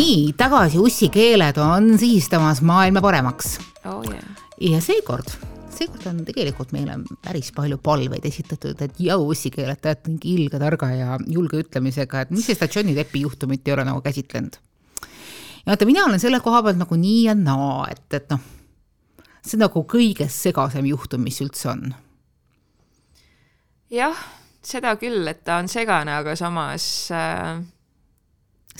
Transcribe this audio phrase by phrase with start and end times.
[0.00, 3.58] nii, tagasi ussikeeled on sihistamas maailma paremaks.
[3.84, 4.24] oh yeah.
[4.60, 5.28] ja seekord,
[5.74, 10.60] seekord on tegelikult meile päris palju palveid esitatud, et jõu ussikeeled, te olete mingi ilge
[10.62, 14.56] targa ja julge ütlemisega, et miks te seda Johnny Deppi juhtumit ei ole nagu käsitlenud.
[15.66, 18.46] ja vaata, mina olen selle koha pealt nagu nii ja naa, et, et noh,
[19.42, 21.84] see on nagu kõige segasem juhtum, mis üldse on.
[23.92, 24.24] jah,
[24.64, 27.60] seda küll, et ta on segane, aga samas äh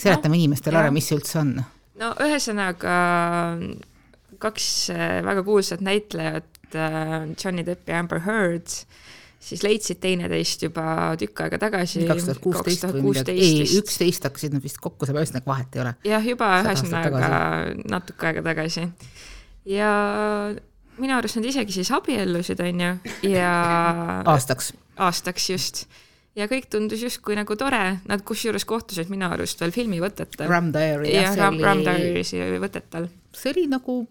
[0.01, 1.55] seletame no, inimestele ära, mis see üldse on.
[2.01, 2.97] no ühesõnaga
[4.41, 4.67] kaks
[5.25, 8.73] väga kuulsat näitlejat, äh, Johnny Depp ja Amber Heard,
[9.41, 12.05] siis leidsid teineteist juba tükk aega tagasi.
[12.09, 15.85] kaks tuhat kuusteist või midagi, ei, üksteist hakkasid nad vist kokku saama, ühesõnaga vahet ei
[15.85, 15.95] ole.
[16.09, 17.31] jah, juba ühesõnaga
[17.89, 18.87] natuke aega tagasi.
[19.69, 19.91] ja
[21.01, 22.93] minu arust nad isegi siis abiellusid, on ju,
[23.31, 23.51] ja
[24.29, 24.73] aastaks.
[25.01, 25.85] aastaks just
[26.35, 30.47] ja kõik tundus justkui nagu tore, nad kusjuures kohtusid minu arust veel filmivõtetel.
[30.49, 31.59] Ram Diary jah, Ram.
[31.63, 33.09] Ram Diary'si võtetel.
[33.35, 34.03] see oli nagu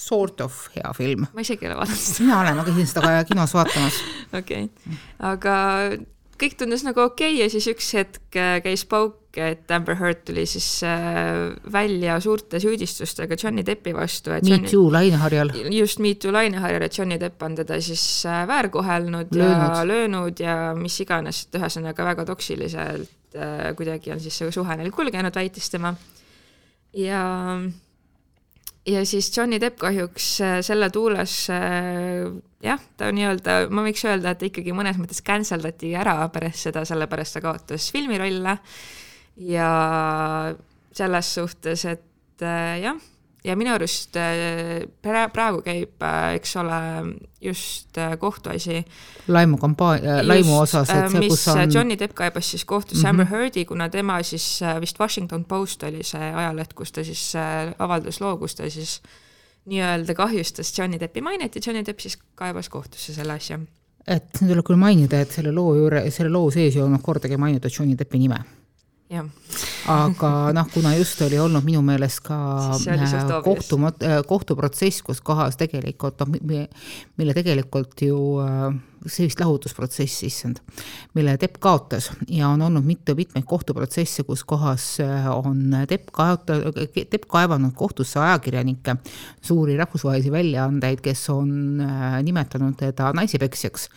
[0.00, 1.26] sort of hea film.
[1.34, 2.24] ma isegi ei ole vaadanud seda.
[2.24, 4.00] mina olen, ma käisin seda kinos vaatamas.
[4.40, 4.70] okei
[5.32, 5.56] aga
[6.40, 10.22] kõik tundus nagu okei okay ja siis üks hetk äh, käis pauk, et Amber Heard
[10.26, 14.32] tuli siis äh, välja suurte süüdistustega Johnny Deppi vastu.
[14.46, 15.52] Me Too laineharjal.
[15.74, 19.76] just, Me Too laineharjal, et Johnny Depp on teda siis äh, väärkohelnud löönud.
[19.76, 23.16] ja löönud ja mis iganes, et ühesõnaga väga toksiliselt
[23.78, 25.94] kuidagi on siis see suhe neil kulgenud, väitis tema.
[26.98, 27.20] ja
[28.90, 30.32] ja siis Johnny Depp kahjuks
[30.66, 31.36] selle tuules
[32.64, 36.84] jah, ta nii-öelda, ma võiks öelda, et ikkagi mõnes mõttes cancel dati ära pärast seda,
[36.88, 38.58] sellepärast ta kaotas filmirolle
[39.50, 39.70] ja
[40.92, 43.00] selles suhtes, et äh, jah
[43.44, 46.80] ja minu arust äh, praegu käib, äh, eks ole,
[47.40, 48.84] just äh, kohtuasi.
[49.28, 51.72] laimukampaania, laimu osas, et see, kus on.
[51.72, 53.10] Johnny Depp kaebas siis kohtusse mm -hmm.
[53.10, 57.32] Amber Heardi, kuna tema siis vist Washington Post oli see ajaleht, kus ta siis
[57.78, 59.00] avaldas loo, kus ta siis
[59.70, 63.60] nii-öelda kahjustas Johnny Deppi mainet ja Johnny Depp siis kaebas kohtusse selle asja.
[64.06, 67.38] et siin tuleb küll mainida, et selle loo juure, selle loo sees ei olnud kordagi
[67.40, 68.42] mainitud Johnny Deppi nime.
[69.90, 72.36] Aga noh, kuna just oli olnud minu meelest ka
[72.78, 76.38] äh, kohtu, äh, kohtuprotsess, kus kohas tegelikult noh,
[77.18, 78.70] mille tegelikult ju äh,
[79.08, 80.60] see vist lahutusprotsess, issand,
[81.16, 82.10] mille Tepp kaotas.
[82.28, 86.58] Ja on olnud mitu mitmeid kohtuprotsesse, kus kohas äh, on Tepp kaota-,
[86.92, 88.96] Tepp kaevanud kohtusse ajakirjanikke,
[89.42, 93.88] suuri rahvusvahelisi väljaandeid, kes on äh, nimetanud teda naisepeksjaks.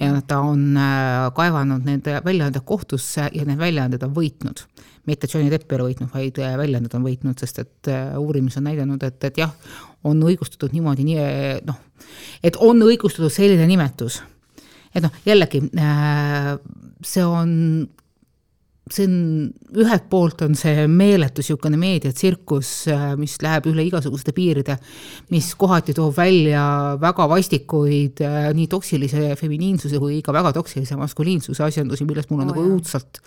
[0.00, 4.66] ja ta on äh, kaevanud need väljaanded kohtusse ja need väljaanded on võitnud.
[5.06, 7.88] Mitte Johnny Depp ei ole võitnud, vaid väljaanded on võitnud, sest et
[8.20, 9.50] uurimus on näidanud, et, et jah,
[10.06, 11.24] on õigustatud niimoodi, nii
[11.66, 11.80] noh,
[12.38, 14.20] et on õigustatud selline nimetus
[14.94, 16.54] et noh, jällegi äh,
[17.04, 17.52] see on,
[18.92, 19.16] see on,
[19.82, 24.76] ühelt poolt on see meeletu niisugune meediatsirkus, äh, mis läheb üle igasuguste piiride,
[25.32, 26.64] mis kohati toob välja
[27.02, 32.50] väga vastikuid äh, nii toksilise feminiinsuse kui ka väga toksilise maskuliinsuse asjandusi, millest mul on
[32.50, 33.22] oh, nagu õudselt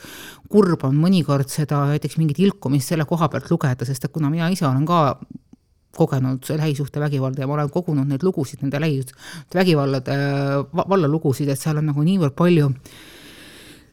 [0.52, 4.52] kurb on mõnikord seda näiteks mingit ilkumist selle koha pealt lugeda, sest et kuna mina
[4.54, 5.02] ise olen ka
[5.96, 10.16] kogenud lähisuhtevägivalda ja ma olen kogunud neid lugusid, nende lähivägivallade,
[10.76, 12.72] vallalugusid, et seal on nagu niivõrd palju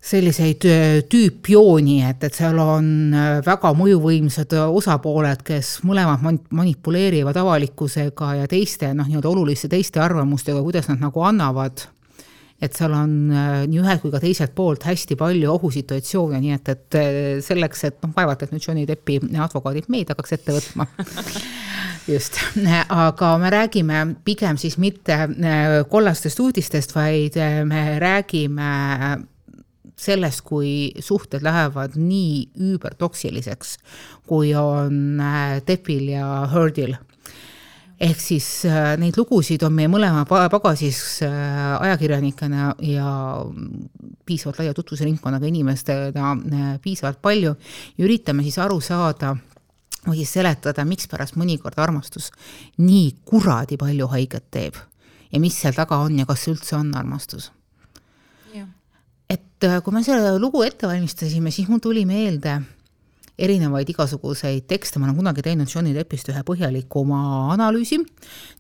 [0.03, 8.33] selliseid äh, tüüpjooni, et, et seal on äh, väga mõjuvõimsad osapooled, kes mõlemad manipuleerivad avalikkusega
[8.41, 11.87] ja teiste noh, nii-öelda oluliste teiste arvamustega, kuidas nad nagu annavad
[12.63, 16.73] et seal on äh, nii ühelt kui ka teiselt poolt hästi palju ohusituatsioone, nii et,
[16.77, 16.99] et
[17.43, 20.87] selleks, et noh, vaevalt, et nüüd Johnny Deppi advokaadid meid hakkaks ette võtma.
[22.07, 22.39] Just,
[22.89, 28.71] aga me räägime pigem siis mitte äh, kollastest uudistest, vaid äh, me räägime
[30.03, 33.77] sellest, kui suhted lähevad nii üübertoksiliseks,
[34.27, 35.23] kui on
[35.67, 36.97] Deppil äh, ja Heardil
[38.03, 38.47] ehk siis
[38.99, 43.13] neid lugusid on meie mõlema pagasis ajakirjanikena ja
[44.27, 46.33] piisavalt laia tutvusringkonnaga inimestena
[46.83, 49.37] piisavalt palju ja üritame siis aru saada
[50.07, 52.33] või siis seletada, mikspärast mõnikord armastus
[52.83, 54.79] nii kuradi palju haiget teeb
[55.33, 57.51] ja mis seal taga on ja kas üldse on armastus.
[59.33, 62.59] et äh, kui me selle lugu ette valmistasime, siis mul tuli meelde
[63.41, 67.21] erinevaid igasuguseid tekste, ma olen kunagi teinud Johnny Deppist ühe põhjalikuma
[67.55, 67.99] analüüsi,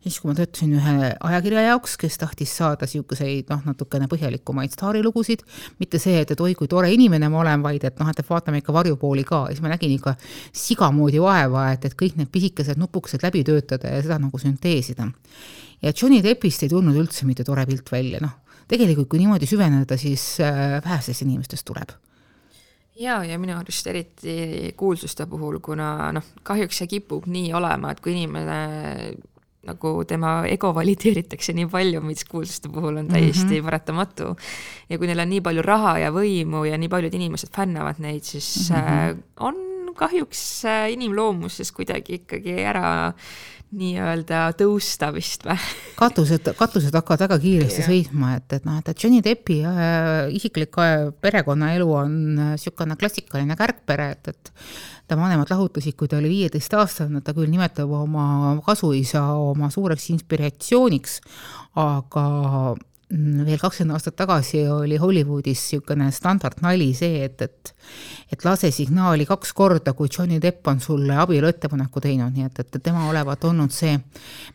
[0.00, 5.44] siis kui ma töötasin ühe ajakirja jaoks, kes tahtis saada niisuguseid noh, natukene põhjalikumaid staarilugusid,
[5.82, 8.62] mitte see, et, et oi, kui tore inimene ma olen, vaid et noh, et vaatame
[8.62, 10.16] ikka varjupooli ka, siis ma nägin ikka
[10.64, 15.10] sigamoodi vaeva, et, et kõik need pisikesed nupukesed läbi töötada ja seda nagu sünteesida.
[15.82, 18.40] ja Johnny Deppist ei tulnud üldse mitte tore pilt välja, noh,
[18.72, 21.92] tegelikult kui niimoodi süveneda, siis äh, vähestest inimestest tuleb
[23.02, 28.02] jaa, ja minu arust eriti kuulsuste puhul, kuna noh, kahjuks see kipub nii olema, et
[28.02, 28.58] kui inimene
[29.62, 33.64] nagu tema ego valideeritakse nii palju, mis kuulsuste puhul on täiesti mm -hmm.
[33.64, 34.37] paratamatu.
[34.88, 38.22] ja kui neil on nii palju raha ja võimu ja nii paljud inimesed fännavad neid,
[38.22, 39.22] siis mm -hmm.
[39.40, 42.92] on kahjuks äh, inimloomuses kuidagi ikkagi ära
[43.72, 45.56] nii-öelda tõusta vist või?
[46.02, 51.08] katused, katused hakkavad väga kiiresti sõitma, et, et noh, et Johnny Deppi äh, isiklik äh,
[51.24, 54.52] perekonnaelu on niisugune äh, klassikaline kärgpere, et, et
[55.08, 61.20] ta vanemad lahutasid, kui ta oli viieteistaastane, ta küll nimetab oma kasuisa oma suureks inspiratsiooniks,
[61.80, 62.26] aga
[63.12, 67.75] veel kakskümmend aastat tagasi oli Hollywoodis niisugune standardnali see, et, et
[68.32, 72.79] et lase signaali kaks korda, kui Johnny Depp on sulle abieluettepaneku teinud, nii et, et
[72.82, 73.99] tema olevat olnud see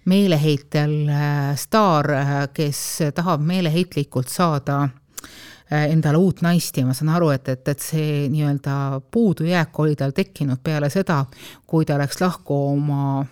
[0.09, 2.81] meeleheitel äh, staar, äh, kes
[3.15, 6.77] tahab meeleheitlikult saada äh, endale uut naist.
[6.77, 11.23] Ja ma saan aru, et, et, et see nii-öelda puudujääk oli tal tekkinud peale seda,
[11.67, 13.25] kui ta läks lahku oma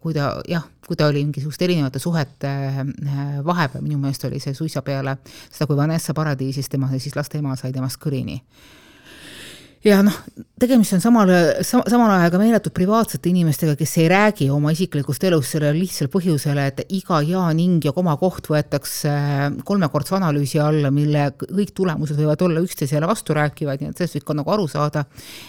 [0.00, 2.80] kui ta jah, kui ta oli mingisuguste erinevate suhete äh,
[3.44, 7.56] vahepeal, minu meelest oli see suisa peale seda, kui Vanessa Paradiisis tema siis laste ema
[7.56, 8.40] sai temast kõrini
[9.84, 10.14] ja noh,
[10.60, 11.30] tegemist on samal,
[11.66, 16.60] samal ajal ka meeletult privaatsete inimestega, kes ei räägi oma isiklikust elust sellel lihtsal põhjusel,
[16.62, 19.12] et iga ja, ning ja komakoht võetakse
[19.66, 24.38] kolmekordse analüüsi alla, mille kõik tulemused võivad olla üksteisele vasturääkivad, nii et sellest võib ka
[24.38, 25.04] nagu aru saada,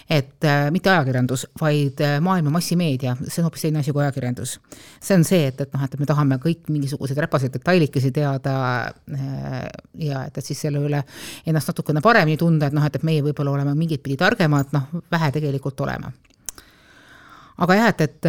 [0.09, 4.57] et äh, mitte ajakirjandus, vaid äh, maailma massimeedia, see on hoopis teine asi kui ajakirjandus.
[4.99, 8.57] see on see, et, et noh, et me tahame kõik mingisuguseid räpaseid detailikesi teada
[8.91, 9.63] äh,
[10.09, 11.05] ja et, et siis selle üle
[11.47, 15.01] ennast natukene paremini tunda, et noh, et, et meie võib-olla oleme mingit pidi targemad, noh,
[15.11, 16.11] vähe tegelikult olema.
[17.55, 18.27] aga jah, et, et,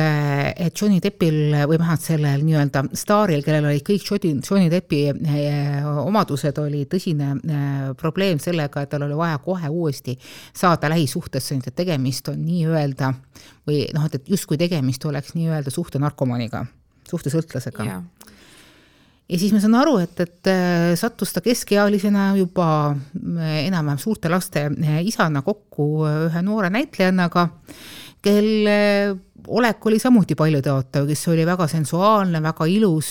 [0.69, 5.88] et Johnny Deppil või vähemalt sellel nii-öelda staaril, kellel olid kõik Johnny, Johnny Deppi eh,
[6.04, 10.14] omadused, oli tõsine eh, probleem sellega, et tal oli vaja kohe uuesti
[10.54, 13.10] saada lähisuhtesse, et tegemist on nii-öelda
[13.66, 16.62] või noh, et, et justkui tegemist oleks nii-öelda suhtenarkomaniga,
[17.10, 18.06] suhtesõltlasega yeah
[19.26, 24.31] ja siis ma saan aru, et, et äh, sattus ta keskealisena juba äh, enam-vähem suurte
[24.32, 27.49] laste äh, isana kokku ühe noore näitlejannaga,
[28.23, 28.76] kelle
[29.46, 33.11] olek oli samuti paljutõotav, kes oli väga sensuaalne, väga ilus,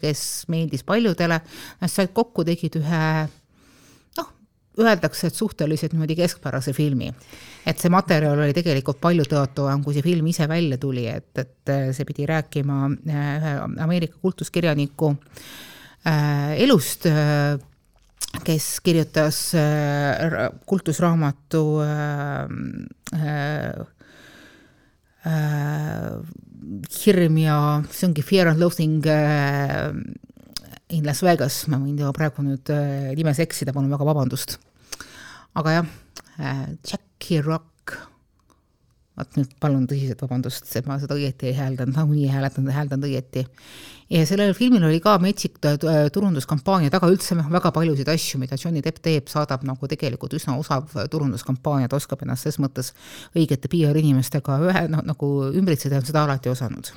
[0.00, 1.38] kes meeldis paljudele,
[1.78, 3.04] nad said kokku, tegid ühe
[4.80, 7.12] öeldakse, et suhteliselt niimoodi keskpärase filmi.
[7.66, 11.74] et see materjal oli tegelikult palju tõotavam, kui see film ise välja tuli, et, et
[11.96, 13.54] see pidi rääkima äh, ühe
[13.84, 15.14] Ameerika kultuskirjaniku
[16.06, 17.56] äh, elust äh,,
[18.44, 22.44] kes kirjutas äh, kultusraamatu äh,
[23.14, 23.86] äh,
[25.24, 26.12] äh,
[27.04, 27.58] hirm ja
[27.90, 29.92] see ongi Fear and Loathing äh,
[30.94, 34.58] in Las Vegas, ma võin temaga praegu nüüd äh, nimes eksida, palun väga vabandust.
[35.54, 35.86] aga jah
[36.38, 37.96] äh,, Jackie Rock,
[39.14, 43.06] vot nüüd palun tõsiselt vabandust, et ma seda õieti ei hääldanud, nagunii ei hääletanud, hääldanud
[43.08, 43.44] õieti.
[44.10, 45.58] ja sellel filmil oli ka metsik
[46.12, 50.90] turunduskampaania taga, üldse väga paljusid asju, mida Johnny Depp teeb, saadab nagu tegelikult üsna osav
[51.10, 52.94] turunduskampaania, ta oskab ennast ses mõttes
[53.34, 56.94] õigete PR inimestega ühe, noh, nagu ümbritseda, on seda alati osanud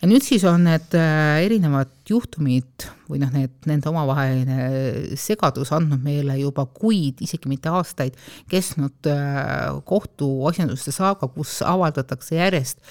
[0.00, 6.02] ja nüüd siis on need äh, erinevad juhtumid või noh, need, nende omavaheline segadus andnud
[6.04, 8.16] meile juba kuid, isegi mitte aastaid,
[8.50, 12.82] kestnud äh, kohtuasjanduste saaga, kus avaldatakse järjest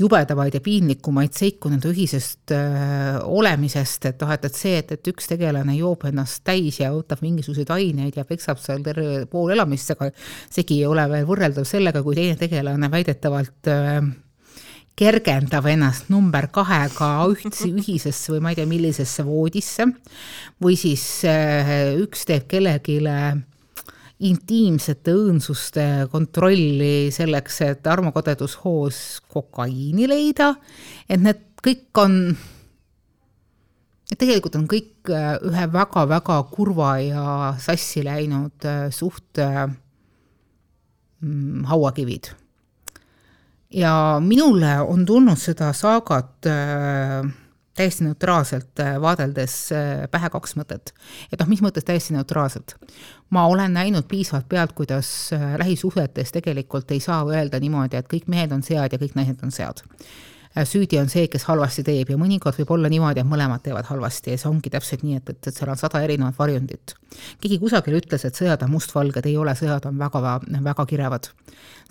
[0.00, 5.12] jubedamaid ja piinlikumaid seiku nende ühisest äh, olemisest, et noh, et, et see, et, et
[5.12, 9.92] üks tegelane joob ennast täis ja võtab mingisuguseid aineid ja peksab seal terve pool elamist
[9.92, 10.08] sega,
[10.50, 14.00] segi ei ole veel võrreldav sellega, kui teine tegelane väidetavalt äh,
[14.98, 19.84] kergendab ennast number kahega ühtse, ühisesse või ma ei tea, millisesse voodisse.
[20.62, 22.98] Või siis äh, üks teeb kellelegi
[24.22, 28.98] intiimsete õõnsuste kontrolli selleks, et armukodedushoos
[29.32, 30.48] kokaiini leida,
[31.08, 32.12] et need kõik on,
[34.12, 37.26] tegelikult on kõik äh, ühe väga-väga kurva ja
[37.62, 42.24] sassi läinud suht mm, hauakivid
[43.72, 47.32] ja minule on tulnud seda saagat äh,
[47.74, 50.92] täiesti neutraalselt äh, vaadeldes äh, pähe kaks mõtet.
[51.32, 52.76] et noh, mis mõttes täiesti neutraalselt?
[53.30, 58.28] ma olen näinud piisavalt pealt, kuidas äh, lähisuhetes tegelikult ei saa öelda niimoodi, et kõik
[58.28, 59.84] mehed on sead ja kõik naised on sead
[60.68, 64.34] süüdi on see, kes halvasti teeb ja mõnikord võib olla niimoodi, et mõlemad teevad halvasti
[64.34, 66.94] ja see ongi täpselt nii, et, et, et seal on sada erinevat varjundit.
[67.40, 70.34] keegi kusagil ütles, et sõjad on mustvalged, ei ole, sõjad on väga,
[70.68, 71.30] väga kirevad.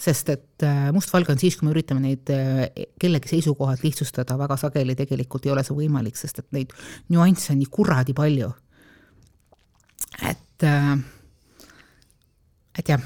[0.02, 2.68] sest et äh, mustvalge on siis, kui me üritame neid äh,
[3.02, 6.76] kellegi seisukohalt lihtsustada, väga sageli tegelikult ei ole see võimalik, sest et neid
[7.10, 8.52] nüansse on nii kuradi palju.
[10.30, 10.94] et äh,
[12.78, 13.02] et jah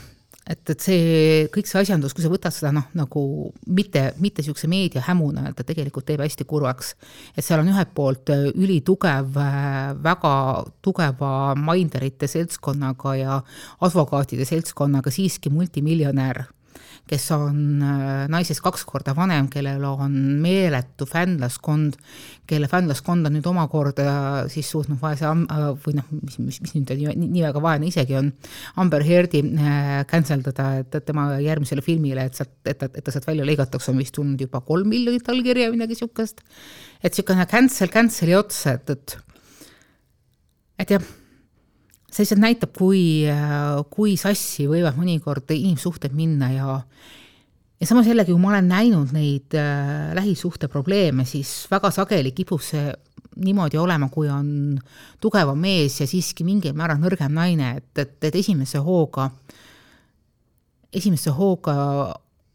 [0.49, 3.21] et, et see, kõik see asjandus, kui sa võtad seda noh, nagu
[3.65, 6.93] mitte, mitte niisuguse meediahämuna, et ta tegelikult teeb hästi kurvaks.
[7.35, 10.35] et seal on ühelt poolt äh, ülitugev, äh, väga
[10.85, 13.39] tugeva minderite seltskonnaga ja
[13.81, 16.45] advokaatide seltskonnaga siiski multimiljonär
[17.09, 21.97] kes on äh, naisest kaks korda vanem, kellel on meeletu fännlaskond,
[22.49, 24.05] kelle fännlaskond on nüüd omakorda
[24.51, 28.17] siis suutnud vaese äh, või noh, mis, mis, mis nüüd nii, nii väga vaene isegi
[28.17, 28.31] on,
[28.81, 33.13] Amber Heardi äh, cancel dada, et tema järgmisele filmile, et sealt, et ta, et ta
[33.13, 36.41] sealt välja lõigatakse, on vist tulnud juba kolm miljonit allkirja, midagi niisugust.
[37.03, 39.17] et niisugune cancel cancel'i ots, et, et
[40.81, 41.05] et jah
[42.15, 43.03] see lihtsalt näitab, kui,
[43.91, 46.79] kui sassi võivad mõnikord inimsuhted minna ja
[47.79, 52.63] ja samas jällegi, kui ma olen näinud neid äh, lähisuhte probleeme, siis väga sageli kipub
[52.63, 52.87] see
[53.35, 54.77] niimoodi olema, kui on
[55.21, 59.27] tugevam mees ja siiski mingil määral nõrgem naine, et, et, et esimese hooga,
[60.95, 61.75] esimese hooga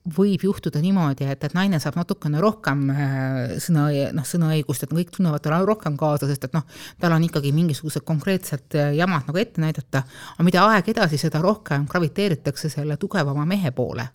[0.09, 5.12] võib juhtuda niimoodi, et, et naine saab natukene rohkem äh, sõna, noh, sõnaõigust, et kõik
[5.16, 6.64] tunnevad talle rohkem kaasa, sest et noh,
[7.00, 10.04] tal on ikkagi mingisugused konkreetsed äh, jamad nagu ette näidata,
[10.37, 14.09] aga mida aeg edasi, seda rohkem graviteeritakse selle tugevama mehe poole.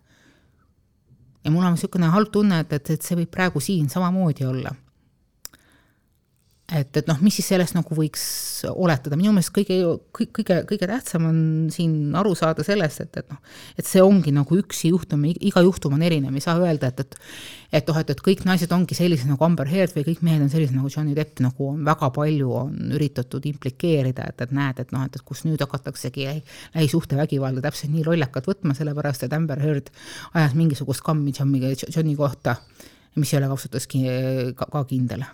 [1.46, 4.74] ja mul on niisugune halb tunne, et, et, et see võib praegu siin samamoodi olla
[6.66, 8.24] et, et noh, mis siis sellest nagu võiks
[8.72, 9.76] oletada, minu meelest kõige,
[10.16, 11.38] kõige, kõige tähtsam on
[11.74, 13.38] siin aru saada sellest, et, et noh,
[13.78, 17.20] et see ongi nagu üks juhtum, iga juhtum on erinev, ei saa öelda, et, et
[17.76, 20.50] et noh, et, et kõik naised ongi sellised nagu Amber Heard või kõik mehed on
[20.54, 24.96] sellised nagu Johnny Depp, nagu on väga palju on üritatud implikeerida, et, et näed, et
[24.96, 26.30] noh, et, et kus nüüd hakataksegi
[26.78, 29.94] lähisuhtevägivalda täpselt nii lollakalt võtma, sellepärast et Amber Heard
[30.34, 32.58] ajas mingisugust kammi Johnny kohta,
[33.20, 35.28] mis ei ole ausalt öeldes ka kindel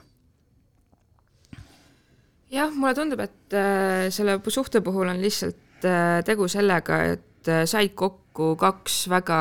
[2.51, 7.63] jah, mulle tundub, et äh, selle suhte puhul on lihtsalt äh, tegu sellega, et äh,
[7.70, 9.39] said kokku kaks väga,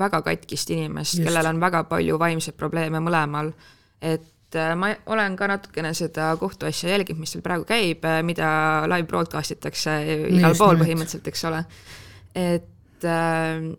[0.00, 3.52] väga katkist inimest, kellel on väga palju vaimseid probleeme mõlemal.
[4.00, 8.48] et ma olen ka natukene seda kohtuasja jälginud, mis seal praegu käib, mida
[8.90, 9.94] live broadcast itakse
[10.32, 11.60] igal pool põhimõtteliselt, eks ole.
[12.34, 13.06] et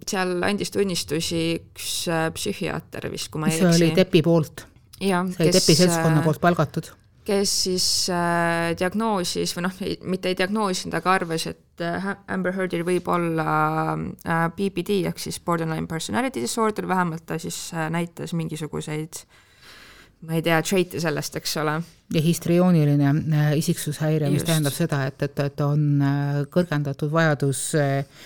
[0.07, 1.97] seal andis tunnistusi üks
[2.37, 3.67] psühhiaater vist, kui ma ei eksi.
[3.67, 4.65] see oli Depi poolt.
[5.01, 6.93] see oli Depi seltskonna poolt palgatud
[7.25, 9.77] kes siis äh, diagnoosis või noh,
[10.09, 13.51] mitte ei diagnoosinud, aga arvas, et äh, Amber Heardil võib olla
[13.93, 19.23] äh, BPD ehk siis borderline personality disorder, vähemalt ta siis äh, näitas mingisuguseid
[20.27, 21.79] ma ei tea, trait'e sellest, eks ole.
[22.13, 28.25] ja histriooniline äh, isiksushäire, mis tähendab seda, et, et, et on äh, kõrgendatud vajadus äh,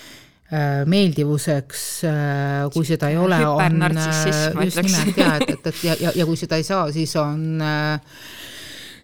[0.86, 1.80] meeldivuseks,
[2.72, 3.80] kui seda ei ole, on
[4.62, 7.64] just nimelt ja et, et, et ja, ja, ja kui seda ei saa, siis on
[7.66, 8.20] äh,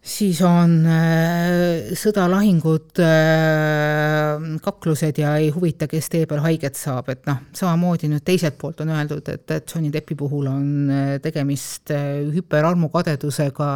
[0.02, 7.12] siis on äh, sõda, lahingud äh,, kaklused ja ei huvita, kes tee peal haiget saab,
[7.14, 11.16] et noh, samamoodi nüüd teiselt poolt on öeldud, et, et Johnny Deppi puhul on äh,
[11.24, 11.94] tegemist
[12.36, 13.72] hüperarmukadedusega,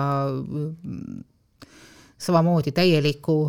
[2.25, 3.39] samamoodi täieliku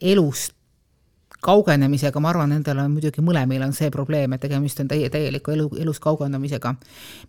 [0.00, 0.57] elust
[1.40, 5.54] kaugenemisega, ma arvan, nendel on muidugi mõlemil on see probleem, et tegemist on täie, täieliku
[5.54, 6.74] elu, elust kaugenemisega.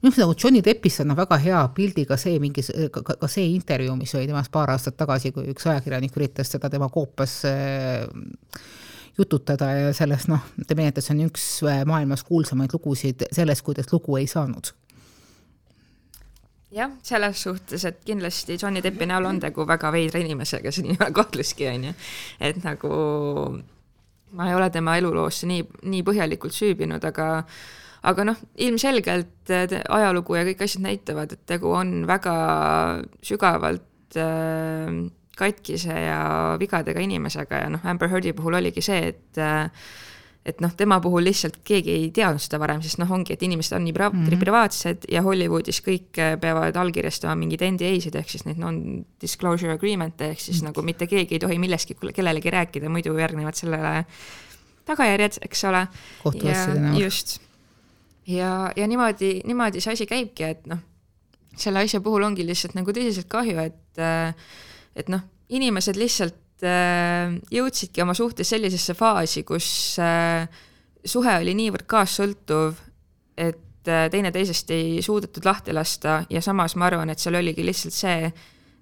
[0.02, 3.96] minu arust nagu Johnny Deppist on väga hea pildiga see mingi, ka, ka see intervjuu,
[4.00, 8.10] mis oli temast paar aastat tagasi, kui üks ajakirjanik üritas seda tema koopas äh,
[9.18, 13.94] jututada ja sellest noh, nii, et see on üks äh, maailmas kuulsamaid lugusid sellest, kuidas
[13.94, 14.74] lugu ei saanud
[16.74, 21.68] jah, selles suhtes, et kindlasti Johnny Deppi näol on tegu väga veidra inimesega, ole kahtluski,
[21.70, 22.00] on ju.
[22.50, 22.90] et nagu
[24.38, 27.30] ma ei ole tema eluloosse nii, nii põhjalikult süübinud, aga
[28.10, 32.36] aga noh, ilmselgelt ajalugu ja kõik asjad näitavad, et tegu on väga
[33.26, 34.94] sügavalt äh,
[35.40, 36.22] katkise ja
[36.60, 39.68] vigadega inimesega ja noh, Amber Heardi puhul oligi see, et äh,
[40.46, 43.76] et noh, tema puhul lihtsalt keegi ei teadnud seda varem, sest noh, ongi, et inimesed
[43.76, 44.40] on nii pra mm -hmm.
[44.40, 50.40] privaatsed ja Hollywoodis kõik äh, peavad allkirjastama mingeid NDA-sid ehk siis neid non-disclosure agreement'e ehk
[50.40, 50.72] siis mm -hmm.
[50.72, 54.06] nagu mitte keegi ei tohi millestki kellelegi rääkida, muidu järgnevad sellele
[54.86, 55.88] tagajärjed, eks ole.
[57.00, 57.40] just.
[58.28, 60.80] ja, ja niimoodi, niimoodi see asi käibki, et noh,
[61.58, 64.34] selle asja puhul ongi lihtsalt nagu tõsiselt kahju, et, äh,
[64.96, 66.36] et noh, inimesed lihtsalt
[66.68, 69.70] jõudsidki oma suhtes sellisesse faasi, kus
[70.04, 70.48] äh,
[71.06, 72.80] suhe oli niivõrd kaassõltuv,
[73.40, 77.96] et äh, teineteisest ei suudetud lahti lasta ja samas ma arvan, et seal oligi lihtsalt
[77.96, 78.32] see,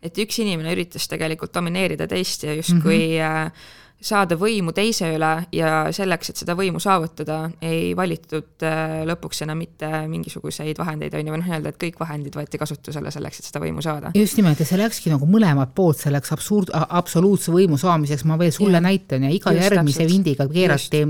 [0.01, 3.51] et üks inimene üritas tegelikult domineerida teist ja justkui mm -hmm.
[3.97, 9.57] Saada võimu teise üle ja selleks, et seda võimu saavutada, ei valitud äh, lõpuks enam
[9.63, 13.49] mitte mingisuguseid vahendeid, on ju, või noh, nii-öelda, et kõik vahendid võeti kasutusele selleks, et
[13.49, 14.13] seda võimu saada.
[14.17, 18.53] just nimelt, ja see läkski nagu mõlemalt poolt selleks absurd, absoluutse võimu saamiseks, ma veel
[18.55, 18.85] sulle ja.
[18.85, 20.13] näitan ja iga just, järgmise täpselt.
[20.13, 21.03] vindiga keerati,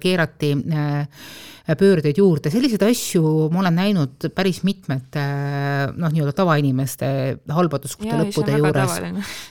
[0.00, 1.24] keerati äh,
[1.78, 5.24] pöördeid juurde, selliseid asju ma olen näinud päris mitmete
[5.96, 7.10] noh, nii-öelda tavainimeste
[7.50, 8.96] halbatuskute lõppude juures.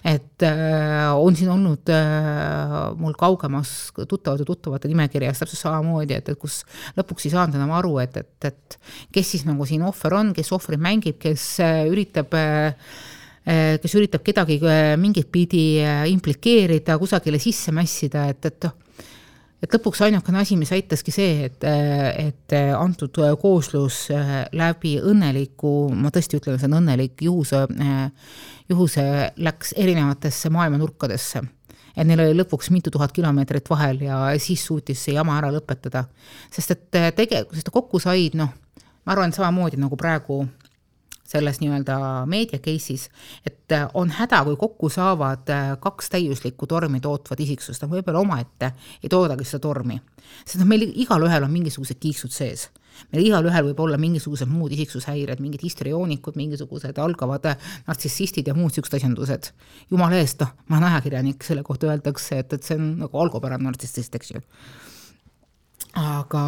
[0.08, 6.40] et äh, on siin olnud äh, mul kaugemas tuttavate tuttavate nimekirjas täpselt samamoodi, et, et
[6.40, 6.64] kus
[6.98, 8.80] lõpuks ei saanud enam aru, et, et, et
[9.16, 12.76] kes siis nagu siin ohver on, kes ohvrit mängib, kes äh, üritab äh,
[13.82, 18.78] kes üritab kedagi äh, mingit pidi äh, implikeerida, kusagile sisse mässida, et, et noh
[19.60, 24.06] et lõpuks ainukene asi, mis aitaski see, et, et antud kooslus
[24.56, 27.66] läbi õnneliku, ma tõesti ütlen, see on õnnelik juhuse,
[28.72, 29.06] juhuse
[29.40, 31.44] läks erinevatesse maailma nurkadesse.
[32.00, 36.06] et neil oli lõpuks mitu tuhat kilomeetrit vahel ja siis suutis see jama ära lõpetada.
[36.52, 38.54] sest et tegelikult, sest kokku said, noh,
[39.06, 40.46] ma arvan, samamoodi nagu praegu
[41.30, 43.08] selles nii-öelda meedia case'is,
[43.46, 48.24] et äh, on häda, kui kokku saavad äh, kaks täiuslikku tormi tootvat isiksust, nad võib-olla
[48.24, 50.00] omaette ei toodagi seda tormi.
[50.44, 52.70] sest noh, meil igalühel on mingisugused kiiksud sees
[53.14, 58.74] meil igalühel võib olla mingisugused muud isiksushäired, mingid histrioonikud, mingisugused algavad äh, nartsissistid ja muud
[58.74, 59.52] niisugused asjandused.
[59.92, 63.70] jumala eest, noh, ma olen ajakirjanik, selle kohta öeldakse, et, et see on nagu algupärane
[63.70, 64.44] nartsissist, eks ju.
[66.00, 66.44] aga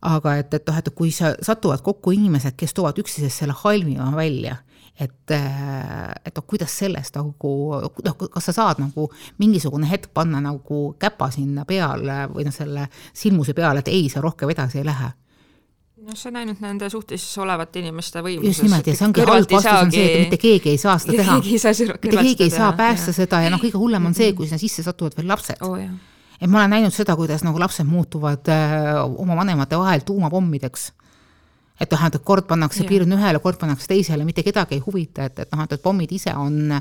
[0.00, 4.08] aga et, et noh, et kui sa, satuvad kokku inimesed, kes toovad üksteisest selle halvima
[4.16, 4.56] välja,
[5.00, 7.54] et, et noh, kuidas sellest nagu,
[8.06, 9.08] noh, kas sa saad nagu
[9.42, 14.24] mingisugune hetk panna nagu käpa sinna peale või noh, selle silmuse peale, et ei, sa
[14.24, 15.12] rohkem edasi ei lähe
[16.00, 18.54] noh, see on ainult nende suhtes olevate inimeste võimuses.
[18.54, 21.18] just nimelt ja see ongi halb vastus on see, et mitte keegi ei saa seda
[21.20, 21.36] teha.
[21.40, 24.84] mitte keegi ei saa päästa seda ja noh, kõige hullem on see, kui sinna sisse
[24.86, 25.76] satuvad veel lapsed oh,.
[26.40, 30.92] Et ma olen näinud seda, kuidas nagu lapsed muutuvad äh, oma vanemate vahel tuumapommideks.
[31.80, 35.38] et noh, et kord pannakse piirn ühele, kord pannakse teisele, mitte kedagi ei huvita, et,
[35.38, 36.74] et noh, et, pommid ise on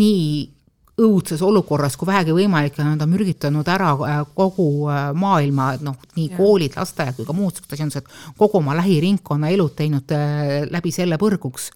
[0.00, 0.22] nii
[1.00, 6.30] õudses olukorras kui vähegi võimalik nad on mürgitanud ära äh, kogu äh, maailma, noh, nii
[6.30, 6.36] ja.
[6.36, 10.16] koolid, lasteaiad kui ka muud siuksed asjandused, kogu oma lähiringkonna elud teinud
[10.72, 11.70] läbi selle põrguks.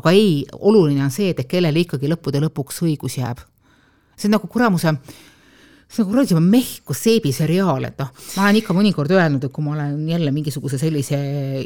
[0.00, 3.44] aga ei, oluline on see, et kellele ikkagi lõppude lõpuks õigus jääb.
[4.16, 4.96] see on nagu kuramuse
[5.90, 9.74] see on kuradi Mehhiko seebiseriaal, et noh, ma olen ikka mõnikord öelnud, et kui ma
[9.74, 11.18] olen jälle mingisuguse sellise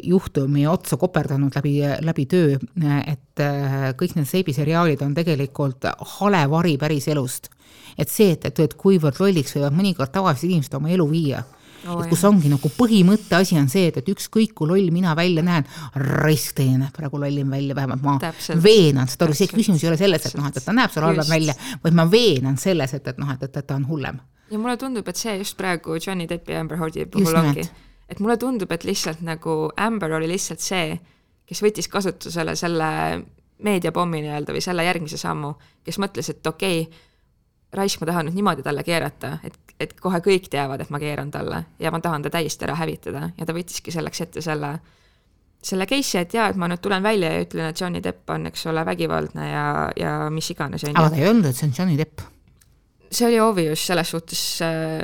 [0.03, 2.57] juhtumi otsa koperdanud läbi, läbi töö,
[3.05, 5.85] et äh, kõik need seebiseriaalid on tegelikult
[6.17, 7.51] hale vari päris elust.
[7.97, 11.45] et see, et, et, et kuivõrd lolliks võivad mõnikord tavalised inimesed oma elu viia
[11.87, 12.01] oh,.
[12.03, 15.43] et kus ongi nagu põhimõtte asi on see, et, et ükskõik kui loll mina välja
[15.45, 15.67] näen,
[16.01, 18.63] raisk teie näeb praegu lollim välja, vähemalt ma Täpselt.
[18.63, 21.55] veenan, aru, see küsimus ei ole selles, et noh, et, ta näeb seal halvem välja,
[21.83, 24.21] vaid ma veenan selles, et, et noh, et, et, ta on hullem.
[24.51, 27.65] ja mulle tundub, et see just praegu Johnny Deppi ja Amber Heardi puhul ongi,
[28.09, 30.99] et mulle tundub, et lihtsalt nagu Amber oli lihtsalt see,
[31.45, 32.91] kes võttis kasutusele selle
[33.65, 35.53] meediapommi nii-öelda või selle järgmise sammu,
[35.85, 37.04] kes mõtles, et okei okay,,
[37.77, 41.31] raisk, ma tahan nüüd niimoodi talle keerata, et et kohe kõik teavad, et ma keeran
[41.31, 44.69] talle ja ma tahan ta täiesti ära hävitada ja ta võttiski selleks ette selle,
[45.59, 48.47] selle case'i, et jaa, et ma nüüd tulen välja ja ütlen, et Johnny Depp on,
[48.47, 49.65] eks ole, vägivaldne ja,
[49.99, 50.95] ja mis iganes, on ju.
[50.95, 52.23] aga ta ei öelnud, et see on Johnny Depp?
[53.11, 54.45] see oli obvious selles suhtes,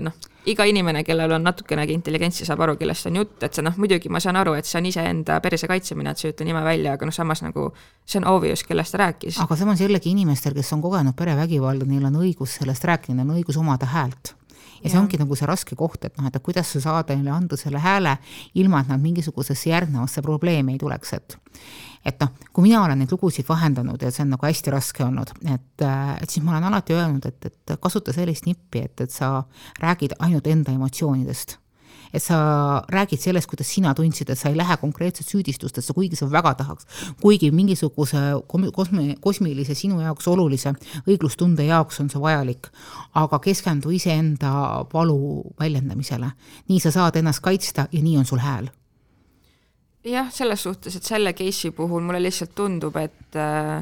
[0.07, 3.77] noh iga inimene, kellel on natukenegi intelligentsi, saab aru, kellest on jutt, et see noh,
[3.77, 6.63] muidugi ma saan aru, et see on iseenda perse kaitsemine, et sa ei ütle nime
[6.65, 7.69] välja, aga noh, samas nagu
[8.05, 9.39] see on obvious, kellest ta rääkis.
[9.43, 13.37] aga samas jällegi inimestel, kes on kogenud perevägivalda, neil on õigus sellest rääkida, neil on
[13.37, 14.35] õigus omada häält
[14.81, 17.57] ja see ongi nagu see raske koht, et noh, et kuidas sa saad neile anda
[17.59, 18.17] selle hääle,
[18.57, 21.37] ilma et nad mingisugusesse järgnevasse probleemi ei tuleks, et
[22.05, 25.33] et noh, kui mina olen neid lugusid vahendanud ja see on nagu hästi raske olnud,
[25.45, 29.43] et, et siis ma olen alati öelnud, et, et kasuta sellist nippi, et, et sa
[29.81, 31.57] räägid ainult enda emotsioonidest
[32.13, 36.27] et sa räägid sellest, kuidas sina tundsid, et sa ei lähe konkreetselt süüdistustesse, kuigi sa
[36.31, 36.85] väga tahaks.
[37.21, 40.73] kuigi mingisuguse kosmi-, kosmilise sinu jaoks olulise
[41.07, 42.67] õiglustunde jaoks on see vajalik.
[43.13, 46.31] aga keskendu iseenda valu väljendamisele.
[46.67, 48.69] nii sa saad ennast kaitsta ja nii on sul hääl
[50.03, 53.81] jah, selles suhtes, et selle case'i puhul mulle lihtsalt tundub, et äh,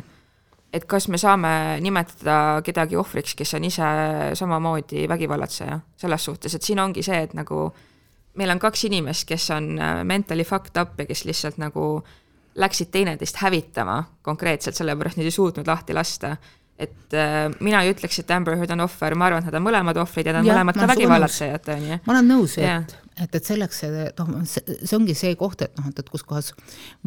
[0.74, 1.52] et kas me saame
[1.82, 3.90] nimetada kedagi ohvriks, kes on ise
[4.38, 7.70] samamoodi vägivallatseja, selles suhtes, et siin ongi see, et nagu
[8.38, 11.90] meil on kaks inimest, kes on äh, mentally fucked up ja kes lihtsalt nagu
[12.60, 16.36] läksid teineteist hävitama konkreetselt, sellepärast neid ei suutnud lahti lasta.
[16.80, 19.66] et äh, mina ei ütleks, et Amber Heard on ohver, ma arvan, et nad on
[19.66, 21.98] mõlemad ohvrid ja nad on mõlemad ka vägivallatsejad, on ju.
[22.06, 23.82] ma olen nõus, et et, et selleks,
[24.20, 26.52] noh, see ongi see koht, et noh, et, et kus kohas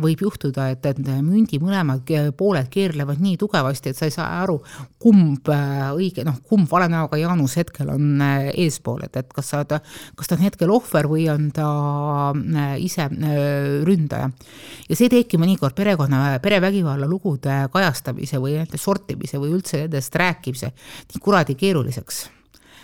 [0.01, 4.59] võib juhtuda, et, et mündi mõlemad pooled keerlevad nii tugevasti, et sa ei saa aru,
[5.03, 9.53] kumb äh, õige, noh, kumb vale näoga Jaanus hetkel on äh, eespool, et, et kas
[9.53, 11.71] sa oled, kas ta on hetkel ohver või on ta
[12.33, 13.09] äh, ise
[13.87, 14.29] ründaja.
[14.89, 20.73] ja see teebki mõnikord perekonna, perevägivalla lugude kajastamise või sortimise või üldse nendest rääkimise
[21.13, 22.25] nii kuradi keeruliseks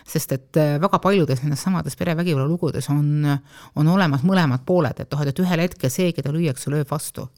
[0.08, 3.26] sest et äh, väga paljudes nendes samades perevägivalla lugudes on,
[3.76, 7.28] on olemas mõlemad pooled, et noh, et ühel hetkel see, keda lüüakse, lööb vastu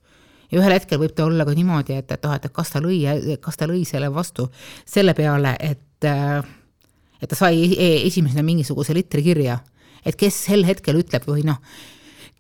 [0.50, 3.02] ja ühel hetkel võib ta olla ka niimoodi, et, et noh, et kas ta lõi,
[3.42, 4.48] kas ta lõi selle vastu
[4.88, 6.40] selle peale, et, äh,
[7.20, 9.61] et ta sai e-, esimesena mingisuguse litri kirja.
[10.04, 11.61] et kes sel hetkel ütleb või noh,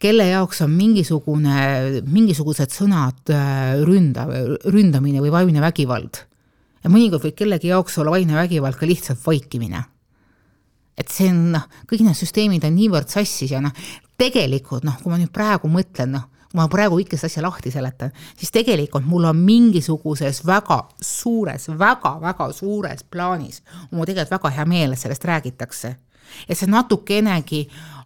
[0.00, 4.26] kelle jaoks on mingisugune, mingisugused sõnad äh, ründa,
[4.64, 6.24] ründamine või vaimne vägivald.
[6.82, 9.84] ja mõnikord võib kellegi jaoks olla vaimne vägivald ka lihtsalt vaikimine
[11.00, 13.72] et see on noh, kõik need süsteemid on niivõrd sassis ja noh,
[14.20, 17.72] tegelikult noh, kui ma nüüd praegu mõtlen, noh, kui ma praegu kõike seda asja lahti
[17.72, 24.54] seletan, siis tegelikult mul on mingisuguses väga suures väga,, väga-väga suures plaanis, mul tegelikult väga
[24.58, 25.96] hea meel, et sellest räägitakse.
[26.46, 27.64] et see natukenegi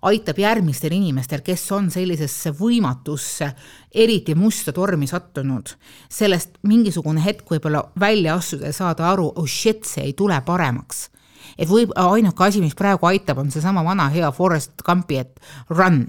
[0.09, 3.50] aitab järgmistel inimestel, kes on sellisesse võimatusse,
[3.92, 5.74] eriti musta tormi sattunud,
[6.09, 11.11] sellest mingisugune hetk võib-olla välja astuda ja saada aru, oh shit, see ei tule paremaks
[11.58, 15.40] et võib, ainuke asi, mis praegu aitab, on seesama vana hea Forest Gumpi, et
[15.70, 16.06] run,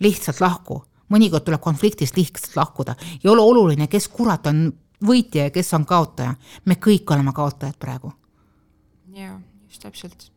[0.00, 0.84] lihtsalt lahku.
[1.08, 2.94] mõnikord tuleb konfliktist lihtsalt lahkuda,
[3.24, 4.66] ei ole oluline, kes kurat on
[5.04, 6.34] võitja ja kes on kaotaja.
[6.64, 8.12] me kõik oleme kaotajad praegu.
[9.14, 10.30] jaa, just täpselt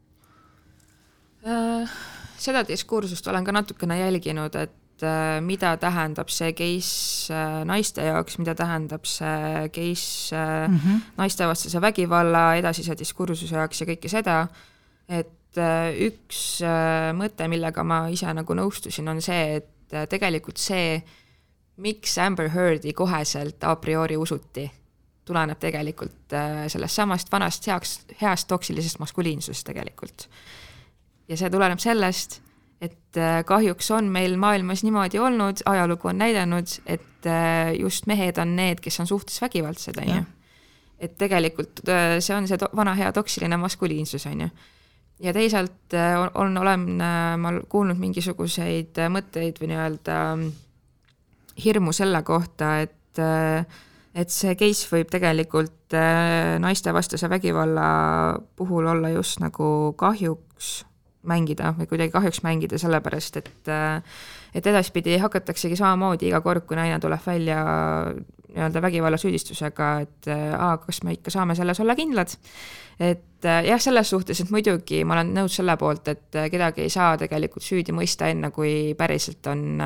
[1.46, 1.90] äh,.
[2.38, 8.04] seda diskursust olen ka natukene jälginud, et et äh, mida tähendab see case äh, naiste
[8.06, 11.00] jaoks, mida tähendab see case mm -hmm.
[11.18, 14.48] naistevastase vägivalla edasise diskursuse jaoks ja kõike seda,
[15.10, 15.58] et
[16.00, 16.62] üks
[17.14, 21.04] mõte, millega ma ise nagu nõustusin, on see, et tegelikult see,
[21.78, 24.72] miks Amber Heardi koheselt a priori usuti,
[25.26, 26.32] tuleneb tegelikult
[26.68, 30.30] sellest samast vanast heaks, heast toksilisest maskuliinsusest tegelikult.
[31.28, 32.42] ja see tuleneb sellest,
[32.82, 38.42] et äh, kahjuks on meil maailmas niimoodi olnud, ajalugu on näidanud, et äh, just mehed
[38.42, 40.24] on need, kes on suhtes vägivaldsed, on ju.
[41.02, 44.50] et tegelikult äh, see on see vana hea toksiline maskuliinsus, on ju.
[45.22, 46.88] ja teisalt on, on, olen
[47.38, 50.18] ma kuulnud mingisuguseid mõtteid või nii-öelda
[51.62, 53.22] hirmu selle kohta, et
[54.12, 55.94] et see case võib tegelikult
[56.64, 57.84] naistevastase vägivalla
[58.56, 59.68] puhul olla just nagu
[60.00, 60.80] kahjuks
[61.28, 63.72] mängida või kuidagi kahjuks mängida, sellepärast et
[64.56, 67.62] et edaspidi hakataksegi samamoodi iga kord, kui naine tuleb välja
[68.52, 72.34] nii-öelda vägivallasüüdistusega, et aa, kas me ikka saame selles olla kindlad.
[73.00, 77.16] et jah, selles suhtes, et muidugi ma olen nõus selle poolt, et kedagi ei saa
[77.18, 79.82] tegelikult süüdi mõista, enne kui päriselt on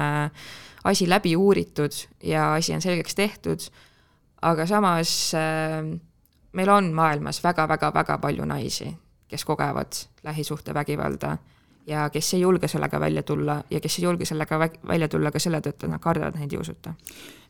[0.86, 1.94] asi läbi uuritud
[2.24, 3.70] ja asi on selgeks tehtud,
[4.42, 5.32] aga samas
[6.56, 8.90] meil on maailmas väga-väga-väga palju naisi,
[9.28, 11.38] kes kogevad lähisuhtevägivalda
[11.88, 15.40] ja kes ei julge sellega välja tulla ja kes ei julge sellega välja tulla ka
[15.40, 16.94] selle tõttu, et nad kardavad, neid ei usuta.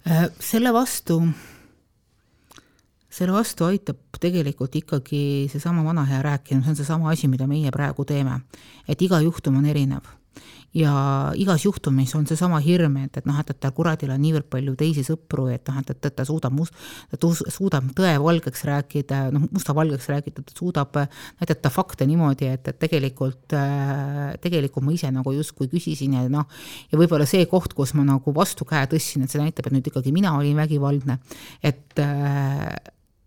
[0.10, 1.22] Äh, selle vastu,
[3.10, 7.72] selle vastu aitab tegelikult ikkagi seesama vana hea rääkimine, see on seesama asi, mida meie
[7.72, 8.42] praegu teeme.
[8.88, 10.06] et iga juhtum on erinev
[10.76, 10.94] ja
[11.40, 14.74] igas juhtumis on seesama hirm, et, et noh, et, et tal kuradil on niivõrd palju
[14.80, 16.76] teisi sõpru, et noh, et, et, et ta suudab must-,
[17.12, 21.00] ta suudab tõe valgeks rääkida, noh, musta valgeks rääkida, ta suudab
[21.40, 23.56] näidata fakte niimoodi, et, et tegelikult,
[24.44, 26.50] tegelikult ma ise nagu justkui küsisin ja noh,
[26.92, 30.12] ja võib-olla see koht, kus ma nagu vastukäe tõstsin, et see näitab, et nüüd ikkagi
[30.16, 31.22] mina olin vägivaldne,
[31.64, 32.04] et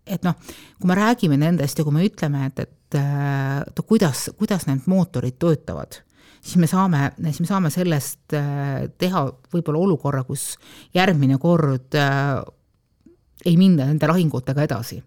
[0.09, 0.37] et noh,
[0.81, 5.37] kui me räägime nendest ja kui me ütleme, et, et, et kuidas, kuidas need mootorid
[5.41, 6.01] töötavad
[6.41, 10.53] siis me saame, siis me saame sellest äh, teha võib-olla olukorra, kus
[10.95, 12.39] järgmine kord äh,
[13.45, 14.99] ei minda nende lahingutega edasi.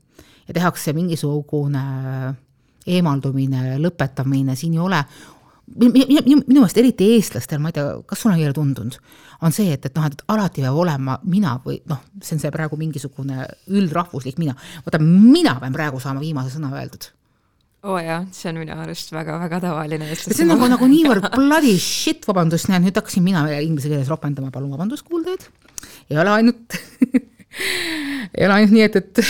[0.48, 1.82] Ja tehakse mingisugune
[2.90, 5.04] eemaldumine, lõpetamine, siin ei ole
[5.78, 8.96] minu meelest eriti eestlastel, ma ei tea, kas sul on jälle tundunud,
[9.46, 12.52] on see, et, et noh, et alati peab olema mina või noh, see on see
[12.52, 17.08] praegu mingisugune üldrahvuslik mina, vaata mina pean praegu saama viimase sõna öeldud
[17.82, 20.06] oo oh jaa, see on minu arust väga-väga tavaline.
[20.14, 24.52] see on nagu, nagu niivõrd bloody shit, vabandust, näed, nüüd hakkasin mina inglise keeles ropendama,
[24.54, 25.48] palun vabandust, kuuldajad.
[26.10, 26.78] ei ole ainult
[28.36, 29.22] ei ole ainult nii, et, et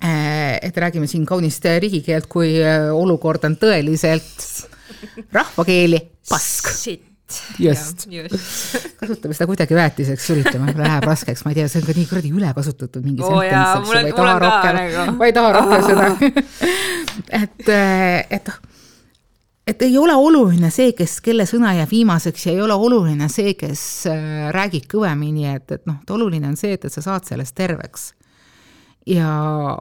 [0.00, 4.48] äh, et räägime siin kaunist riigikeelt, kui äh, olukord on tõeliselt
[5.36, 6.72] rahvakeeli pask.
[7.58, 8.76] Just, just.
[9.00, 12.32] kasutame seda kuidagi väetiseks, üritame, läheb raskeks, ma ei tea, see on ka nii kuradi
[12.36, 15.16] ülekasutatud mingi oh sentence, eks ju, ma ei taha rohkem, nagu.
[15.20, 16.08] ma ei taha rohkem seda.
[17.32, 18.56] Et, et noh,
[19.66, 23.56] et ei ole oluline see, kes, kelle sõna jääb viimaseks ja ei ole oluline see,
[23.58, 23.80] kes
[24.12, 27.56] äh, räägib kõvemini, et, et noh, et oluline on see, et, et sa saad sellest
[27.56, 28.10] terveks
[29.06, 29.28] ja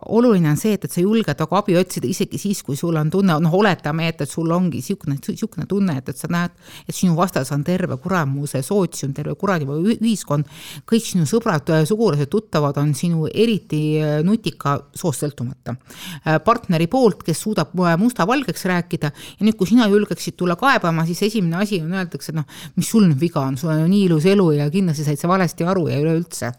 [0.05, 3.09] oluline on see, et, et sa julged nagu abi otsida isegi siis, kui sul on
[3.09, 6.53] tunne, noh, oletame, et, et sul ongi niisugune, niisugune tunne, et, et sa näed,
[6.85, 10.45] et sinu vastas on terve kuramuse sootsium, terve kuradi ühiskond,
[10.85, 15.73] kõik sinu sõbrad, sugulased, tuttavad on sinu eriti äh, nutika soost sõltumata.
[16.21, 21.07] Äh, partneri poolt, kes suudab äh, musta-valgeks rääkida ja nüüd, kui sina julgeksid tulla kaebama,
[21.09, 22.45] siis esimene asi on, öeldakse, noh,
[22.77, 25.33] mis sul nüüd viga on, sul on ju nii ilus elu ja kindlasti said sa
[25.33, 26.53] valesti aru ja üleüldse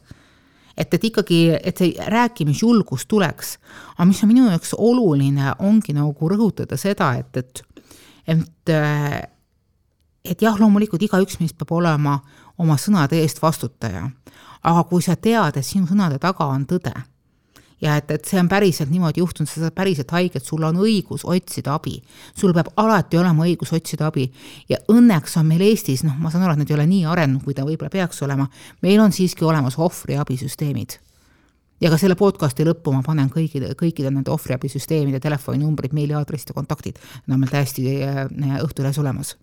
[0.77, 3.57] et, et ikkagi, et see rääkimisjulgus tuleks.
[3.97, 7.63] aga mis on minu jaoks oluline, ongi nagu rõhutada seda, et, et,
[8.27, 8.75] et,
[10.25, 12.19] et jah, loomulikult igaüks meist peab olema
[12.59, 14.11] oma sõnade eest vastutaja.
[14.63, 16.95] aga kui sa tead, et sinu sõnade taga on tõde
[17.81, 21.27] ja et, et see on päriselt niimoodi juhtunud, sa saad päriselt haiget, sul on õigus
[21.29, 21.97] otsida abi.
[22.35, 24.29] sul peab alati olema õigus otsida abi.
[24.69, 27.45] Ja õnneks on meil Eestis, noh, ma saan aru, et need ei ole nii arenenud,
[27.45, 28.49] kui ta võib-olla peaks olema,
[28.83, 31.01] meil on siiski olemas ohvriabisüsteemid
[31.81, 37.01] ja ka selle podcast'i lõppu ma panen kõigile, kõikide nende ohvriabisüsteemide telefoninumbrid, meiliaadressid ja kontaktid,
[37.27, 38.25] need on meil täiesti äh,
[38.65, 39.35] Õhtulehes olemas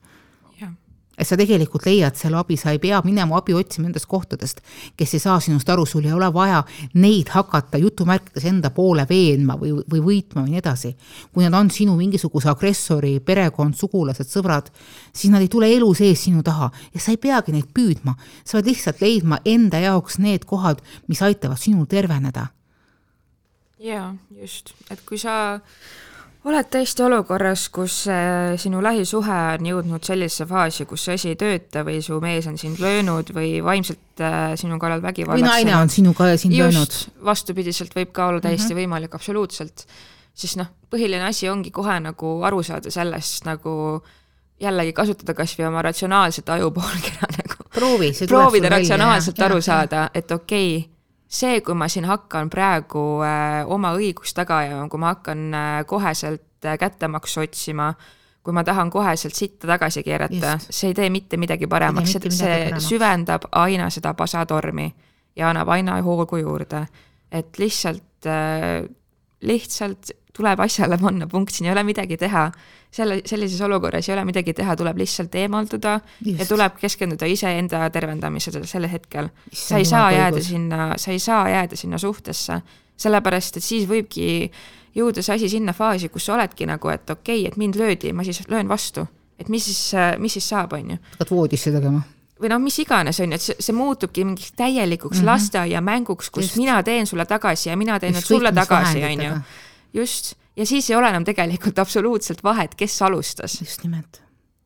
[1.18, 4.62] et sa tegelikult leiad selle abi, sa ei pea minema abi otsima nendest kohtadest,
[4.98, 6.64] kes ei saa sinust aru, sul ei ole vaja
[6.98, 10.96] neid hakata jutumärkides enda poole veenma või, või võitma või nii edasi.
[11.34, 14.72] kui nad on sinu mingisuguse agressori perekond, sugulased, sõbrad,
[15.14, 18.58] siis nad ei tule elu sees sinu taha ja sa ei peagi neid püüdma, sa
[18.58, 22.48] pead lihtsalt leidma enda jaoks need kohad, mis aitavad sinul terveneda.
[23.84, 25.60] jaa, just, et kui sa
[26.50, 31.38] oled tõesti olukorras, kus äh, sinu lähisuhe on jõudnud sellisesse faasi, kus see asi ei
[31.40, 35.78] tööta või su mees on sind löönud või vaimselt äh, sinu kallal vägivallaks või naine
[35.78, 36.98] on sinuga sind löönud.
[37.24, 38.84] vastupidiselt võib ka olla täiesti mm -hmm.
[38.84, 39.86] võimalik, absoluutselt.
[40.34, 44.04] siis noh, põhiline asi ongi kohe nagu aru saada sellest nagu
[44.60, 47.70] jällegi kasutada kas või oma ratsionaalset ajupoolkera nagu.
[47.74, 50.93] proovi, proovida ratsionaalselt välja, aru jah, saada, et okei okay,,
[51.34, 55.78] see, kui ma siin hakkan praegu äh, oma õigust taga ajama, kui ma hakkan äh,
[55.90, 57.92] koheselt äh, kättemaksu otsima,
[58.44, 62.50] kui ma tahan koheselt sitta tagasi keerata, see ei tee mitte midagi paremaks, see, see
[62.50, 62.90] paremaks.
[62.92, 64.90] süvendab aina seda pasatormi
[65.40, 66.86] ja annab aina hoogu juurde.
[67.34, 68.28] et lihtsalt,
[69.42, 72.52] lihtsalt tuleb asjale panna punkt, siin ei ole midagi teha.
[72.94, 76.40] selle, sellises olukorras ei ole midagi teha, tuleb lihtsalt eemalduda Just.
[76.40, 79.30] ja tuleb keskenduda iseenda tervendamisele sellel hetkel.
[79.54, 80.50] sa ei saa jääda õigus.
[80.50, 82.62] sinna, sa ei saa jääda sinna suhtesse,
[82.98, 84.28] sellepärast et siis võibki
[84.96, 88.14] jõuda see asi sinna faasi, kus sa oledki nagu, et okei okay,, et mind löödi,
[88.14, 89.08] ma siis löön vastu.
[89.40, 90.98] et mis siis, mis siis saab, on ju.
[91.18, 92.02] hakkad voodisse tegema
[92.42, 95.30] või noh, mis iganes, on ju, et see, see muutubki mingiks täielikuks mm -hmm.
[95.32, 96.58] lasteaiamänguks, kus Just.
[96.58, 99.38] mina teen sulle tagasi ja mina teen nüüd sulle tagasi, on ju
[99.94, 103.60] just, ja siis ei ole enam tegelikult absoluutselt vahet, kes alustas.
[103.62, 104.22] just nimelt.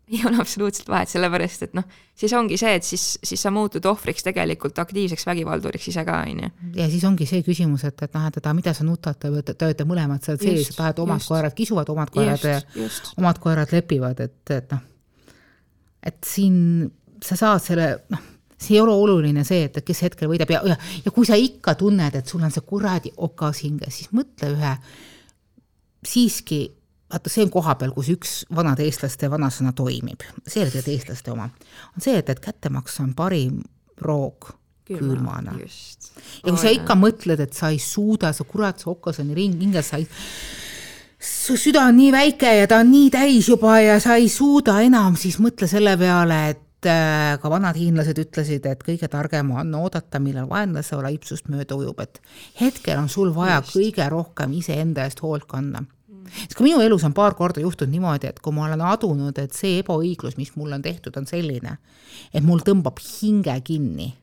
[0.08, 1.84] ei ole absoluutselt vahet, sellepärast et noh,
[2.16, 6.46] siis ongi see, et siis, siis sa muutud ohvriks tegelikult aktiivseks vägivalduriks ise ka, on
[6.46, 6.52] ju.
[6.80, 9.88] ja siis ongi see küsimus, et, et noh, et aga mida sa nutad, te töötate
[9.90, 11.34] mõlemad seal sees, tahad omad just.
[11.34, 12.72] koerad kisuvad, omad koerad,
[13.18, 14.88] omad koerad lepivad, et, et noh,
[16.08, 16.88] et siin
[17.24, 20.78] sa saad selle, noh see ei ole oluline see, et kes hetkel võidab ja, ja,
[21.06, 24.72] ja kui sa ikka tunned, et sul on see kuradi okas hinges, siis mõtle ühe
[26.06, 26.66] siiski
[27.12, 31.48] vaata, see on koha peal, kus üks vanade eestlaste vanasõna toimib, selgelt eestlaste oma,
[31.96, 33.62] on see, et, et kättemaks on parim
[34.04, 34.52] roog
[34.88, 35.56] külmana.
[35.58, 39.60] ja kui sa ikka mõtled, et sa ei suuda, sa kurat, sa okas on ring
[39.62, 40.08] hinges, sa ei
[41.18, 44.80] su süda on nii väike ja ta on nii täis juba ja sa ei suuda
[44.86, 50.20] enam, siis mõtle selle peale, et ka vanad hiinlased ütlesid, et kõige targem on oodata,
[50.22, 52.22] millal vaenlase laipsust mööda ujub, et
[52.60, 53.74] hetkel on sul vaja Just.
[53.76, 55.84] kõige rohkem iseenda eest hoolt kanda
[56.28, 59.56] sest ka minu elus on paar korda juhtunud niimoodi, et kui ma olen adunud, et
[59.56, 61.78] see ebaõiglus, mis mulle on tehtud, on selline,
[62.34, 64.14] et mul tõmbab hinge kinni.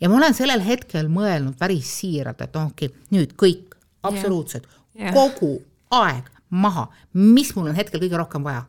[0.00, 5.14] ja ma olen sellel hetkel mõelnud päris siiralt, et okay,, nüüd kõik, absoluutselt yeah., yeah.
[5.14, 5.60] kogu
[5.94, 8.64] aeg maha, mis mul on hetkel kõige rohkem vaja.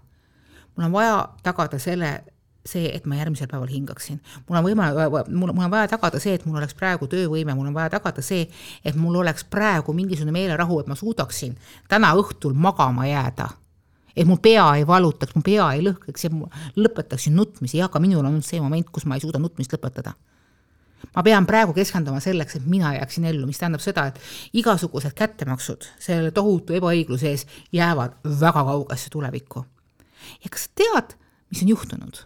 [0.75, 2.19] mul on vaja tagada selle
[2.67, 4.19] see, et ma järgmisel päeval hingaksin.
[4.47, 7.71] mul on võimalik, mul, mul on vaja tagada see, et mul oleks praegu töövõime, mul
[7.71, 8.47] on vaja tagada see,
[8.85, 11.57] et mul oleks praegu mingisugune meelerahu, et ma suudaksin
[11.89, 13.49] täna õhtul magama jääda.
[14.17, 16.29] et mu pea ei valutaks, mu pea ei lõhkeks ja
[16.75, 20.15] lõpetaksin nutmisi, aga minul on see moment, kus ma ei suuda nutmist lõpetada
[21.15, 24.19] ma pean praegu keskenduma selleks, et mina jääksin ellu, mis tähendab seda, et
[24.57, 29.65] igasugused kättemaksud selle tohutu ebaõigluse ees jäävad väga kaugesse tulevikku.
[30.43, 31.17] ja kas sa tead,
[31.51, 32.23] mis on juhtunud?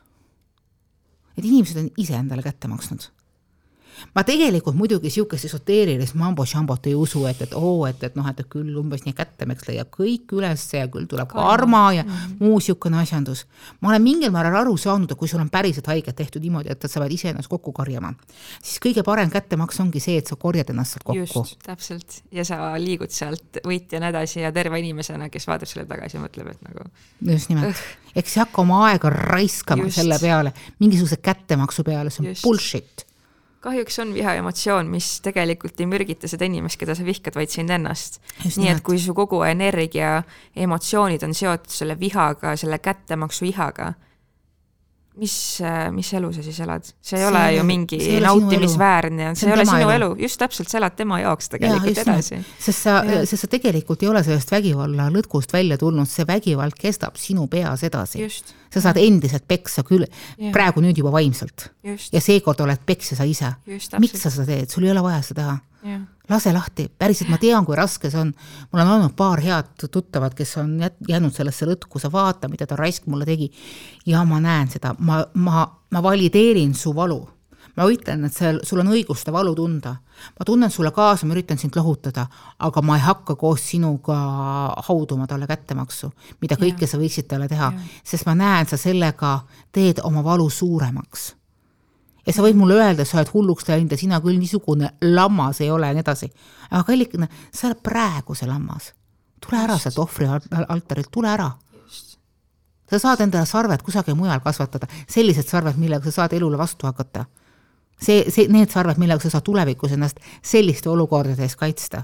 [1.37, 3.09] Et inimesed on ise endale kätte maksnud.
[4.15, 8.41] Ma tegelikult muidugi niisugust esoteerilist mambo-šambot ei usu, et, et oo, et, et noh, et
[8.51, 12.37] küll umbes nii kättemeks leiab kõik üles ja küll tuleb karma ja mm -hmm.
[12.39, 13.45] muu niisugune asjandus.
[13.81, 16.81] ma olen mingil määral aru saanud, et kui sul on päriselt haiget tehtud niimoodi, et
[16.87, 18.13] sa pead iseennast kokku korjama,
[18.63, 21.39] siis kõige parem kättemaks ongi see, et sa korjad ennast sealt kokku.
[21.39, 26.17] just, täpselt, ja sa liigud sealt võitjana edasi ja terve inimesena, kes vaatab selle tagasi
[26.17, 26.89] ja mõtleb, et nagu
[27.33, 27.75] just nimelt,
[28.15, 29.95] eks hakka oma aega raiskama just.
[30.01, 32.43] selle peale, mingisuguse kättemaksu peale, see on just.
[32.43, 33.10] bullshit
[33.61, 37.69] kahjuks on viha emotsioon, mis tegelikult ei mürgita seda inimest, keda sa vihkad, vaid sind
[37.69, 38.21] ennast.
[38.45, 40.23] nii et kui su kogu energia,
[40.55, 43.93] emotsioonid on seotud selle vihaga, selle kättemaksu ihaga
[45.19, 45.35] mis,
[45.91, 49.65] mis elu sa siis elad, see ei see ole ju mingi nautimisväärne, see ei ole
[49.67, 52.39] sinu elu, elu., just täpselt, sa elad tema jaoks tegelikult ja, edasi.
[52.67, 52.97] sest sa,
[53.27, 57.83] sest sa tegelikult ei ole sellest vägivalla lõtkust välja tulnud, see vägivald kestab sinu peas
[57.87, 58.29] edasi.
[58.71, 60.07] sa saad endiselt peksa küll,
[60.55, 61.71] praegu nüüd juba vaimselt.
[61.83, 63.51] ja seekord oled peksja sa ise.
[63.67, 65.59] miks sa seda teed, sul ei ole vaja seda teha
[66.29, 68.31] lase lahti, päriselt ma tean, kui raske see on.
[68.71, 72.77] mul on olnud paar head tuttavat, kes on jäänud sellesse lõtku, sa vaata, mida ta
[72.79, 73.51] raisk mulle tegi.
[74.05, 77.21] ja ma näen seda, ma, ma, ma valideerin su valu.
[77.77, 79.95] ma ütlen, et see, sul on õigus seda valu tunda.
[80.39, 82.27] ma tunnen sulle kaasa, ma üritan sind lohutada,
[82.59, 84.21] aga ma ei hakka koos sinuga
[84.87, 86.93] hauduma talle kättemaksu, mida kõike ja.
[86.93, 89.39] sa võiksid talle teha, sest ma näen, sa sellega
[89.71, 91.31] teed oma valu suuremaks
[92.25, 95.71] ja sa võid mulle öelda, sa oled hulluks läinud ja sina küll niisugune lammas ei
[95.71, 96.31] ole ja nii edasi.
[96.69, 98.93] aga kallikene, sa oled praegu see lammas.
[99.41, 100.27] tule ära sealt ohvri
[100.67, 101.51] altarilt, tule ära.
[102.89, 107.25] sa saad endale sarved kusagil mujal kasvatada, sellised sarved, millega sa saad elule vastu hakata.
[108.01, 112.03] see, see, need sarved, millega sa saad tulevikus ennast selliste olukordade eest kaitsta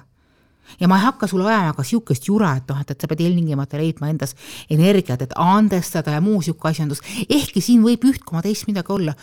[0.80, 3.24] ja ma ei hakka sulle ajama ka niisugust jura, et noh, et, et sa pead
[3.26, 4.36] ilmtingimata leidma endas
[4.70, 9.16] energiat, et andestada ja muu niisugune asjandus, ehkki siin võib üht koma teist midagi olla.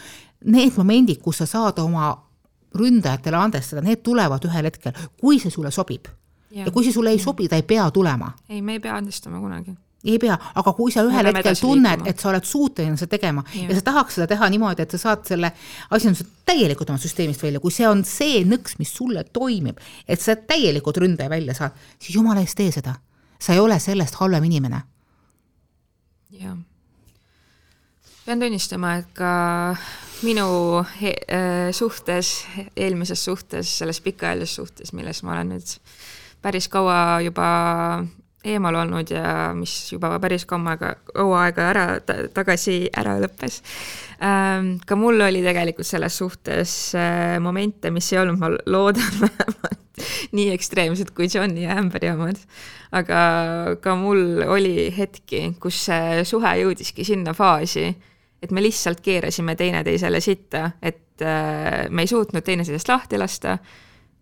[0.44, 2.12] Need momendid, kus sa saad oma
[2.74, 6.10] ründajatele andestada, need tulevad ühel hetkel, kui see sulle sobib.
[6.54, 8.32] ja kui see sulle ei sobi, ta ei pea tulema.
[8.48, 12.20] ei, me ei pea andestama kunagi ei pea, aga kui sa ühel hetkel tunned, et
[12.20, 13.68] sa oled suuteline seda tegema ja.
[13.70, 15.50] ja sa tahaks seda teha niimoodi, et sa saad selle
[15.96, 20.36] asjanduse täielikult oma süsteemist välja, kui see on see nõks, mis sulle toimib, et sa
[20.36, 22.98] täielikult ründaja välja saad, siis jumala eest tee seda.
[23.38, 24.82] sa ei ole sellest halvem inimene.
[26.40, 26.56] jah.
[28.26, 29.76] pean tunnistama, et ka
[30.24, 32.44] minu äh, suhtes,
[32.76, 35.74] eelmises suhtes, selles pikaajalises suhtes, milles ma olen nüüd
[36.44, 37.48] päris kaua juba
[38.44, 43.60] eemal olnud ja mis juba päris kaua aega, kaua aega ära ta, tagasi ära lõppes
[44.20, 44.76] ähm,.
[44.86, 49.80] ka mul oli tegelikult selles suhtes äh, momente, mis ei olnud, ma loodan vähemalt
[50.34, 52.40] nii ekstreemsed kui Johni ja Amberi omad.
[52.92, 53.20] aga
[53.82, 57.92] ka mul oli hetki, kus see suhe jõudiski sinna faasi
[58.44, 63.56] et me lihtsalt keerasime teineteisele sitta, et äh, me ei suutnud teineteisest lahti lasta,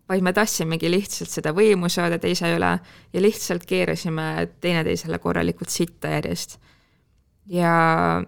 [0.09, 2.71] vaid me tassimegi lihtsalt seda võimu saada teise üle
[3.13, 6.59] ja lihtsalt keerasime teineteisele korralikult sitta järjest.
[7.47, 8.23] ja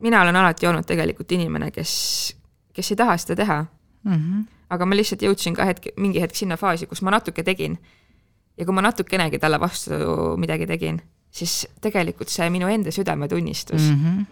[0.00, 1.92] mina olen alati olnud tegelikult inimene, kes,
[2.74, 4.14] kes ei taha seda teha mm.
[4.14, 4.46] -hmm.
[4.70, 7.78] aga ma lihtsalt jõudsin ka hetk, mingi hetk sinna faasi, kus ma natuke tegin.
[8.56, 9.94] ja kui ma natukenegi talle vastu
[10.36, 14.26] midagi tegin, siis tegelikult see minu enda südametunnistus mm -hmm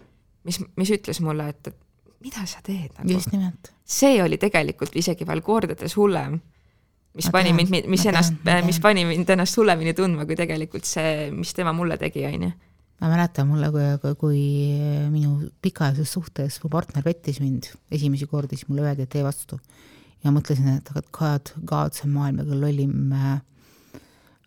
[0.46, 3.11] mis, mis ütles mulle, et, et mida sa teed nagu.
[3.12, 3.72] just nimelt.
[3.85, 6.38] see oli tegelikult isegi veel kordades hullem,
[7.16, 10.88] mis ma pani tean, mind, mis ennast, mis pani mind ennast hullemini tundma, kui tegelikult
[10.88, 12.55] see, mis tema mulle tegi, on ju
[13.00, 14.42] ma mäletan mulle, kui, kui
[15.12, 19.61] minu pikaajalises suhtes mu partner pettis mind esimesi kordi, siis mulle öeldi, et tee vastu.
[20.24, 23.12] ja mõtlesin, et aga God, God, see on maailma kõige lollim,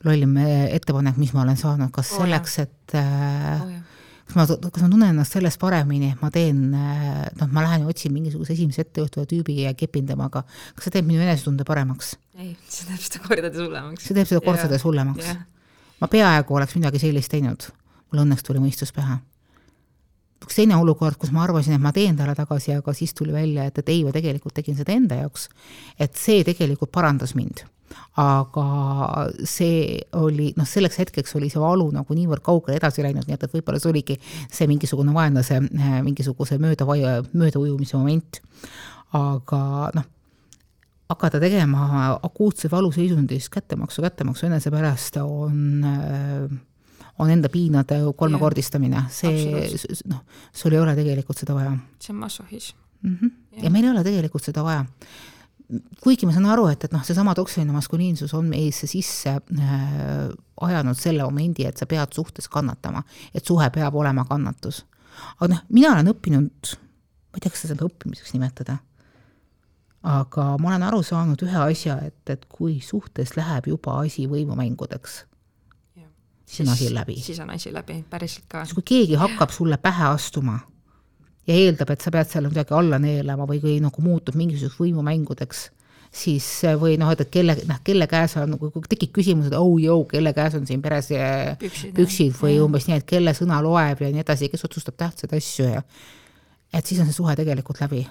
[0.04, 3.70] lollim ettepanek, mis ma olen saanud, kas oh, selleks, et oh,
[4.30, 7.90] kas ma, kas ma tunnen ennast sellest paremini, et ma teen, noh, ma lähen ja
[7.90, 10.44] otsin mingisuguse esimese ettejuhtuva tüübi ja kepin temaga,
[10.76, 12.14] kas see teeb minu enesetunde paremaks?
[12.38, 14.06] ei, see teeb seda kordades hullemaks.
[14.06, 15.32] see teeb seda kordades hullemaks.
[16.00, 17.72] ma peaaegu oleks midagi sellist teinud,
[18.12, 19.18] mul õnneks tuli mõistus pähe.
[20.46, 23.66] üks teine olukord, kus ma arvasin, et ma teen talle tagasi, aga siis tuli välja,
[23.66, 25.50] et, et ei, ma tegelikult tegin seda enda jaoks,
[25.98, 27.66] et see tegelikult parandas mind
[28.20, 28.68] aga
[29.48, 33.48] see oli, noh, selleks hetkeks oli see valu nagu niivõrd kaugele edasi läinud, nii et,
[33.48, 34.20] et võib-olla see oligi
[34.52, 35.60] see mingisugune vaenlase
[36.06, 36.88] mingisuguse mööda,
[37.34, 38.42] möödaujumise moment.
[39.18, 39.62] aga
[39.96, 40.08] noh,
[41.10, 45.86] hakata tegema akuutse valuseisundis kättemaksu, kättemaksu enese pärast on
[47.20, 49.66] on enda piinade kolmekordistamine, see
[50.08, 50.22] noh,
[50.56, 51.74] sul ei ole tegelikult seda vaja.
[52.00, 53.18] see on massohism mm.
[53.18, 53.64] -hmm.
[53.64, 54.86] ja meil ei ole tegelikult seda vaja
[56.04, 60.30] kuigi ma saan aru, et, et noh, seesama toksiline maskuliinsus on meisse sisse äh,
[60.66, 63.04] ajanud selle momendi, et sa pead suhtes kannatama,
[63.34, 64.84] et suhe peab olema kannatus.
[65.38, 68.80] aga noh, mina olen õppinud, ma ei tea, kas seda õppimiseks nimetada,
[70.10, 75.24] aga ma olen aru saanud ühe asja, et, et kui suhtes läheb juba asi võimumängudeks,
[76.50, 77.20] siis on asi läbi.
[77.22, 78.66] siis on asi läbi, päriselt ka.
[78.74, 80.58] kui keegi hakkab sulle pähe astuma
[81.50, 85.66] ja eeldab, et sa pead selle kuidagi alla neelama või kui nagu muutub mingisuguseks võimumängudeks,
[86.22, 86.46] siis
[86.82, 90.34] või noh, et, kelle, noh, kelle käes on, kui tekib küsimus, et oh joo, kelle
[90.38, 92.64] käes on siin peres eh, püksid, püksid või ja.
[92.66, 95.84] umbes nii, et kelle sõna loeb ja nii edasi, kes otsustab tähtsaid asju ja
[96.74, 98.04] et siis on see suhe tegelikult läbi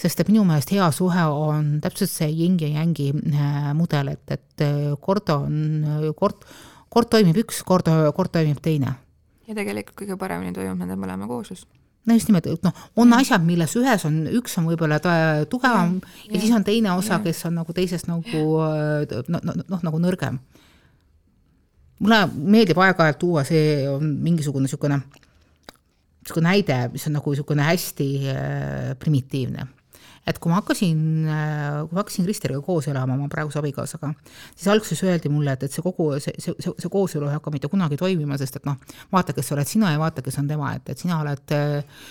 [0.00, 4.36] sest et minu meelest hea suhe on täpselt see yin ja yangi äh, mudel, et,
[4.36, 6.44] et äh, kord on, kord,
[6.92, 8.98] kord toimib üks, kord, kord toimib teine.
[9.48, 11.64] ja tegelikult kõige paremini toimub nende mõlema kooslus
[12.06, 13.20] no just nimelt, et noh, on mm.
[13.20, 15.00] asjad, milles ühes on, üks on võib-olla
[15.50, 18.42] tugevam ja, ja, ja siis on teine osa, kes on nagu teisest nagu
[19.32, 20.38] noh no, no, nagu nõrgem.
[21.98, 25.00] mulle meeldib aeg-ajalt tuua, see on mingisugune niisugune,
[26.22, 29.66] niisugune näide, mis on nagu niisugune hästi äh, primitiivne
[30.26, 30.98] et kui ma hakkasin,
[31.86, 34.10] kui ma hakkasin Kristeriga koos elama, oma praeguse abikaasaga,
[34.56, 37.52] siis alguses öeldi mulle, et, et see kogu, see, see, see, see kooselu ei hakka
[37.54, 38.78] mitte kunagi toimima, sest et noh,
[39.14, 42.06] vaata, kes oled sina ja vaata, kes on tema, et, et sina oled äh,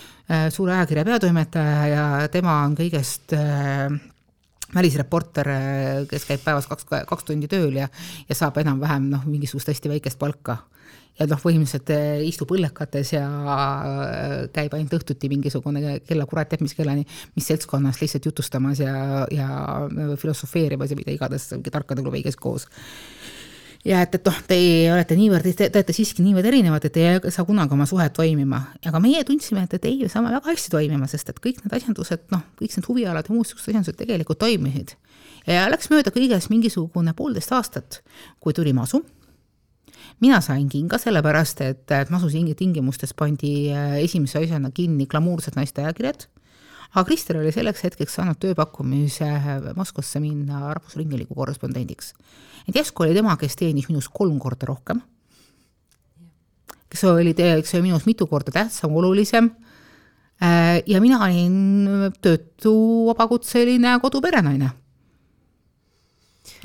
[0.54, 3.90] suure ajakirja peatoimetaja ja tema on kõigest äh,
[4.76, 5.52] välisreporter,
[6.10, 7.90] kes käib päevas kaks, kaks tundi tööl ja,
[8.30, 10.58] ja saab enam-vähem noh, mingisugust hästi väikest palka
[11.20, 16.66] ja noh, põhimõtteliselt eh, istub õllekates ja eh, käib ainult õhtuti mingisugune kella kurat teab
[16.66, 17.06] mis kellani,
[17.38, 19.48] mis seltskonnas lihtsalt jutustamas ja, ja
[20.22, 22.68] filosofeerimas ja mida iganes, tarkade klubi käis koos
[23.86, 27.46] ja et, et noh, teie olete niivõrd, te olete siiski niivõrd erinevad, et ei saa
[27.48, 28.62] kunagi oma suhet toimima.
[28.86, 31.76] aga meie tundsime, et, et ei, me saame väga hästi toimima, sest et kõik need
[31.78, 34.96] asjandused, noh, kõik need huvialad ja muud niisugused asjandused tegelikult toimisid.
[35.46, 38.02] ja läks mööda kõigest mingisugune poolteist aastat,
[38.42, 39.04] kui tuli masu
[40.24, 45.82] mina sain kinga sellepärast, et, et Masu tingimustes pandi äh, esimese asjana kinni glamuursed naiste
[45.84, 46.28] ajakirjad,
[46.94, 52.14] aga Krister oli selleks hetkeks saanud tööpakkumise äh, Moskvasse minna Rahvusringhäälingu korrespondendiks.
[52.68, 55.02] et järsku oli tema, kes teenis minust kolm korda rohkem,
[56.90, 59.52] kes oli, kes oli minust mitu korda tähtsam, olulisem,
[60.42, 64.72] äh, ja mina olin töötu vabakutseline koduperenaine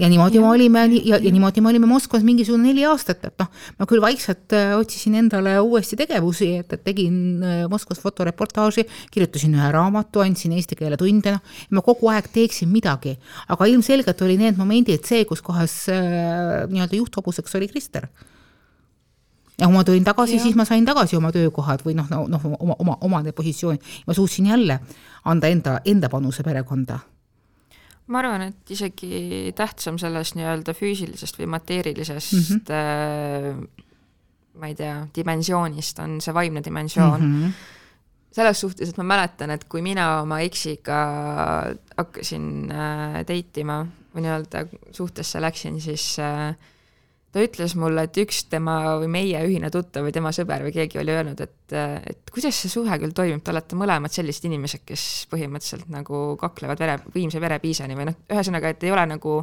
[0.01, 0.43] ja niimoodi ja.
[0.43, 4.03] me olime ja, ja niimoodi me olime Moskvas mingisugune neli aastat, et noh, ma küll
[4.03, 10.25] vaikselt äh, otsisin endale uuesti tegevusi, et, et tegin äh, Moskvas fotoreportaaži, kirjutasin ühe raamatu,
[10.25, 13.17] andsin eesti keele tunde, noh, ma kogu aeg teeksin midagi,
[13.53, 18.09] aga ilmselgelt oli need momendid see, kus kohas äh, nii-öelda juhthobuseks oli Krister.
[19.61, 22.79] Ja kui ma tulin tagasi, siis ma sain tagasi oma töökohad või noh, noh oma,
[22.81, 23.77] oma, omade positsiooni,
[24.09, 24.81] ma suutsin jälle
[25.29, 27.03] anda enda, enda panuse perekonda
[28.11, 32.73] ma arvan, et isegi tähtsam sellest nii-öelda füüsilisest või mateerilisest mm -hmm.
[32.75, 33.87] äh,
[34.61, 37.37] ma ei tea, dimensioonist on see vaimne dimensioon mm.
[37.43, 37.53] -hmm.
[38.33, 40.99] selles suhtes, et ma mäletan, et kui mina oma eksiga
[41.97, 46.57] hakkasin äh, date ima või nii-öelda suhtesse läksin, siis äh,
[47.31, 50.99] ta ütles mulle, et üks tema või meie ühine tuttav või tema sõber või keegi
[51.03, 51.75] oli öelnud, et,
[52.11, 56.83] et kuidas see suhe küll toimib, te olete mõlemad sellised inimesed, kes põhimõtteliselt nagu kaklevad
[56.83, 59.37] vere, viimse verepiisani või noh, ühesõnaga, et ei ole nagu,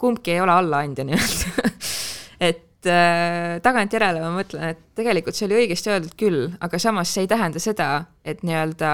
[0.00, 1.70] kumbki ei ole allaandja nii-öelda
[2.50, 7.30] et tagantjärele ma mõtlen, et tegelikult see oli õigesti öeldud küll, aga samas see ei
[7.30, 7.88] tähenda seda,
[8.24, 8.90] et nii-öelda,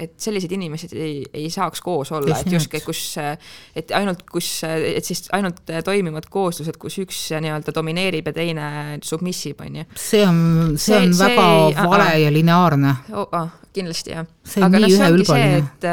[0.00, 3.02] et sellised inimesed ei, ei saaks koos olla, et justkui, kus,
[3.76, 8.68] et ainult, kus, et siis ainult toimivad kooslused, kus üks nii-öelda domineerib ja teine
[9.04, 9.88] submissib, on ju.
[9.94, 10.42] see on,
[10.80, 13.26] see on see, väga see, vale ja lineaarne oh,.
[13.38, 14.28] Oh, kindlasti jah.
[14.64, 15.90] aga noh, see ongi see, et,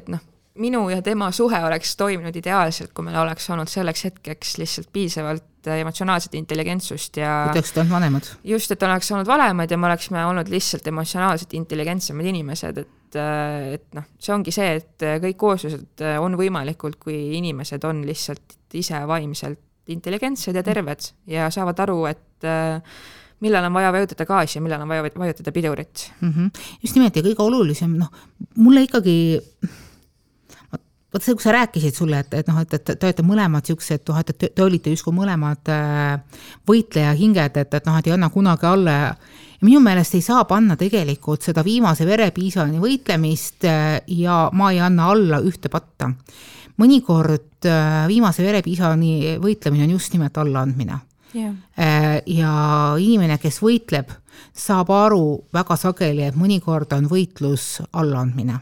[0.00, 0.24] et noh
[0.56, 5.44] minu ja tema suhe oleks toiminud ideaalselt, kui meil oleks olnud selleks hetkeks lihtsalt piisavalt
[5.66, 8.28] sellist emotsionaalset intelligentsust ja et oleksid olnud vanemad?
[8.44, 13.94] just, et oleks olnud vanemad ja me oleksime olnud lihtsalt emotsionaalselt intelligentsemad inimesed, et et
[13.96, 19.62] noh, see ongi see, et kõik kooslused on võimalikud, kui inimesed on lihtsalt ise vaimselt
[19.94, 22.48] intelligentsed ja terved ja saavad aru, et
[23.46, 26.32] millal on vaja vajutada gaasi ja millal on vaja vajutada pidurit mm.
[26.32, 26.60] -hmm.
[26.82, 28.10] just nimelt ja kõige olulisem, noh,
[28.56, 29.16] mulle ikkagi
[31.16, 34.04] vot see, kui sa rääkisid sulle, et, et noh, et, et te olete mõlemad niisugused,
[34.10, 38.16] noh, et te, te olite justkui mõlemad äh, võitleja hinged, et, et noh, et ei
[38.16, 38.96] anna kunagi alla.
[39.00, 44.82] Ja minu meelest ei saa panna tegelikult seda viimase verepiisani võitlemist äh, ja ma ei
[44.84, 46.12] anna alla ühte patta.
[46.76, 50.98] mõnikord äh, viimase verepiisani võitlemine on just nimelt allaandmine
[51.32, 52.20] yeah..
[52.26, 52.52] ja
[53.00, 54.12] inimene, kes võitleb,
[54.52, 58.60] saab aru väga sageli, et mõnikord on võitlus allaandmine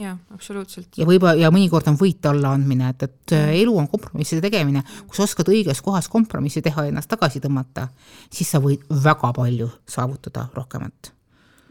[0.00, 0.96] jaa, absoluutselt.
[0.96, 5.18] ja võib-olla, ja mõnikord on võit allaandmine, et, et äh, elu on kompromisside tegemine, kui
[5.18, 7.88] sa oskad õiges kohas kompromissi teha ja ennast tagasi tõmmata,
[8.32, 11.12] siis sa võid väga palju saavutada rohkemat.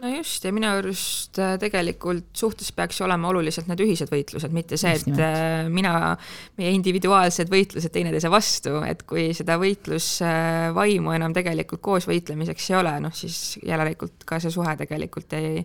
[0.02, 4.80] No just, ja minu arust äh, tegelikult suhtes peaks olema oluliselt need ühised võitlused, mitte
[4.82, 6.16] see, et äh, mina,
[6.58, 12.96] meie individuaalsed võitlused teineteise vastu, et kui seda võitlusvaimu enam tegelikult koos võitlemiseks ei ole,
[13.06, 15.62] noh siis järelikult ka see suhe tegelikult ei,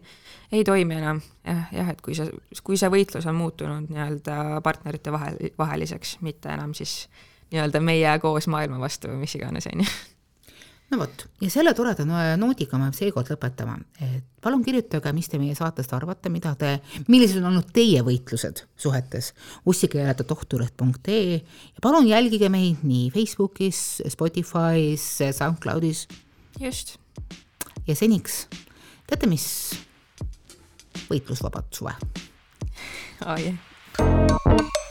[0.52, 1.20] ei toimi enam.
[1.44, 2.30] jah, jah, et kui see,
[2.62, 7.06] kui see võitlus on muutunud nii-öelda partnerite vahel, vaheliseks, mitte enam siis
[7.52, 9.90] nii-öelda meie koos maailma vastu või mis iganes, on ju
[10.90, 12.04] no vot, ja selle toreda
[12.38, 16.76] noodiga me seekord lõpetame, et palun kirjutage, mis te meie saatest arvate, mida te,
[17.10, 19.32] millised on olnud teie võitlused suhetes
[19.66, 23.82] ussikeeletohtuleht.ee ja palun jälgige meid nii Facebookis,
[24.14, 26.06] Spotify's, SoundCloudis.
[26.60, 26.96] just.
[27.86, 28.44] ja seniks,
[29.10, 29.48] teate mis,
[31.10, 31.94] võitlusvabad suve.
[33.24, 34.85] aa oh, jah yeah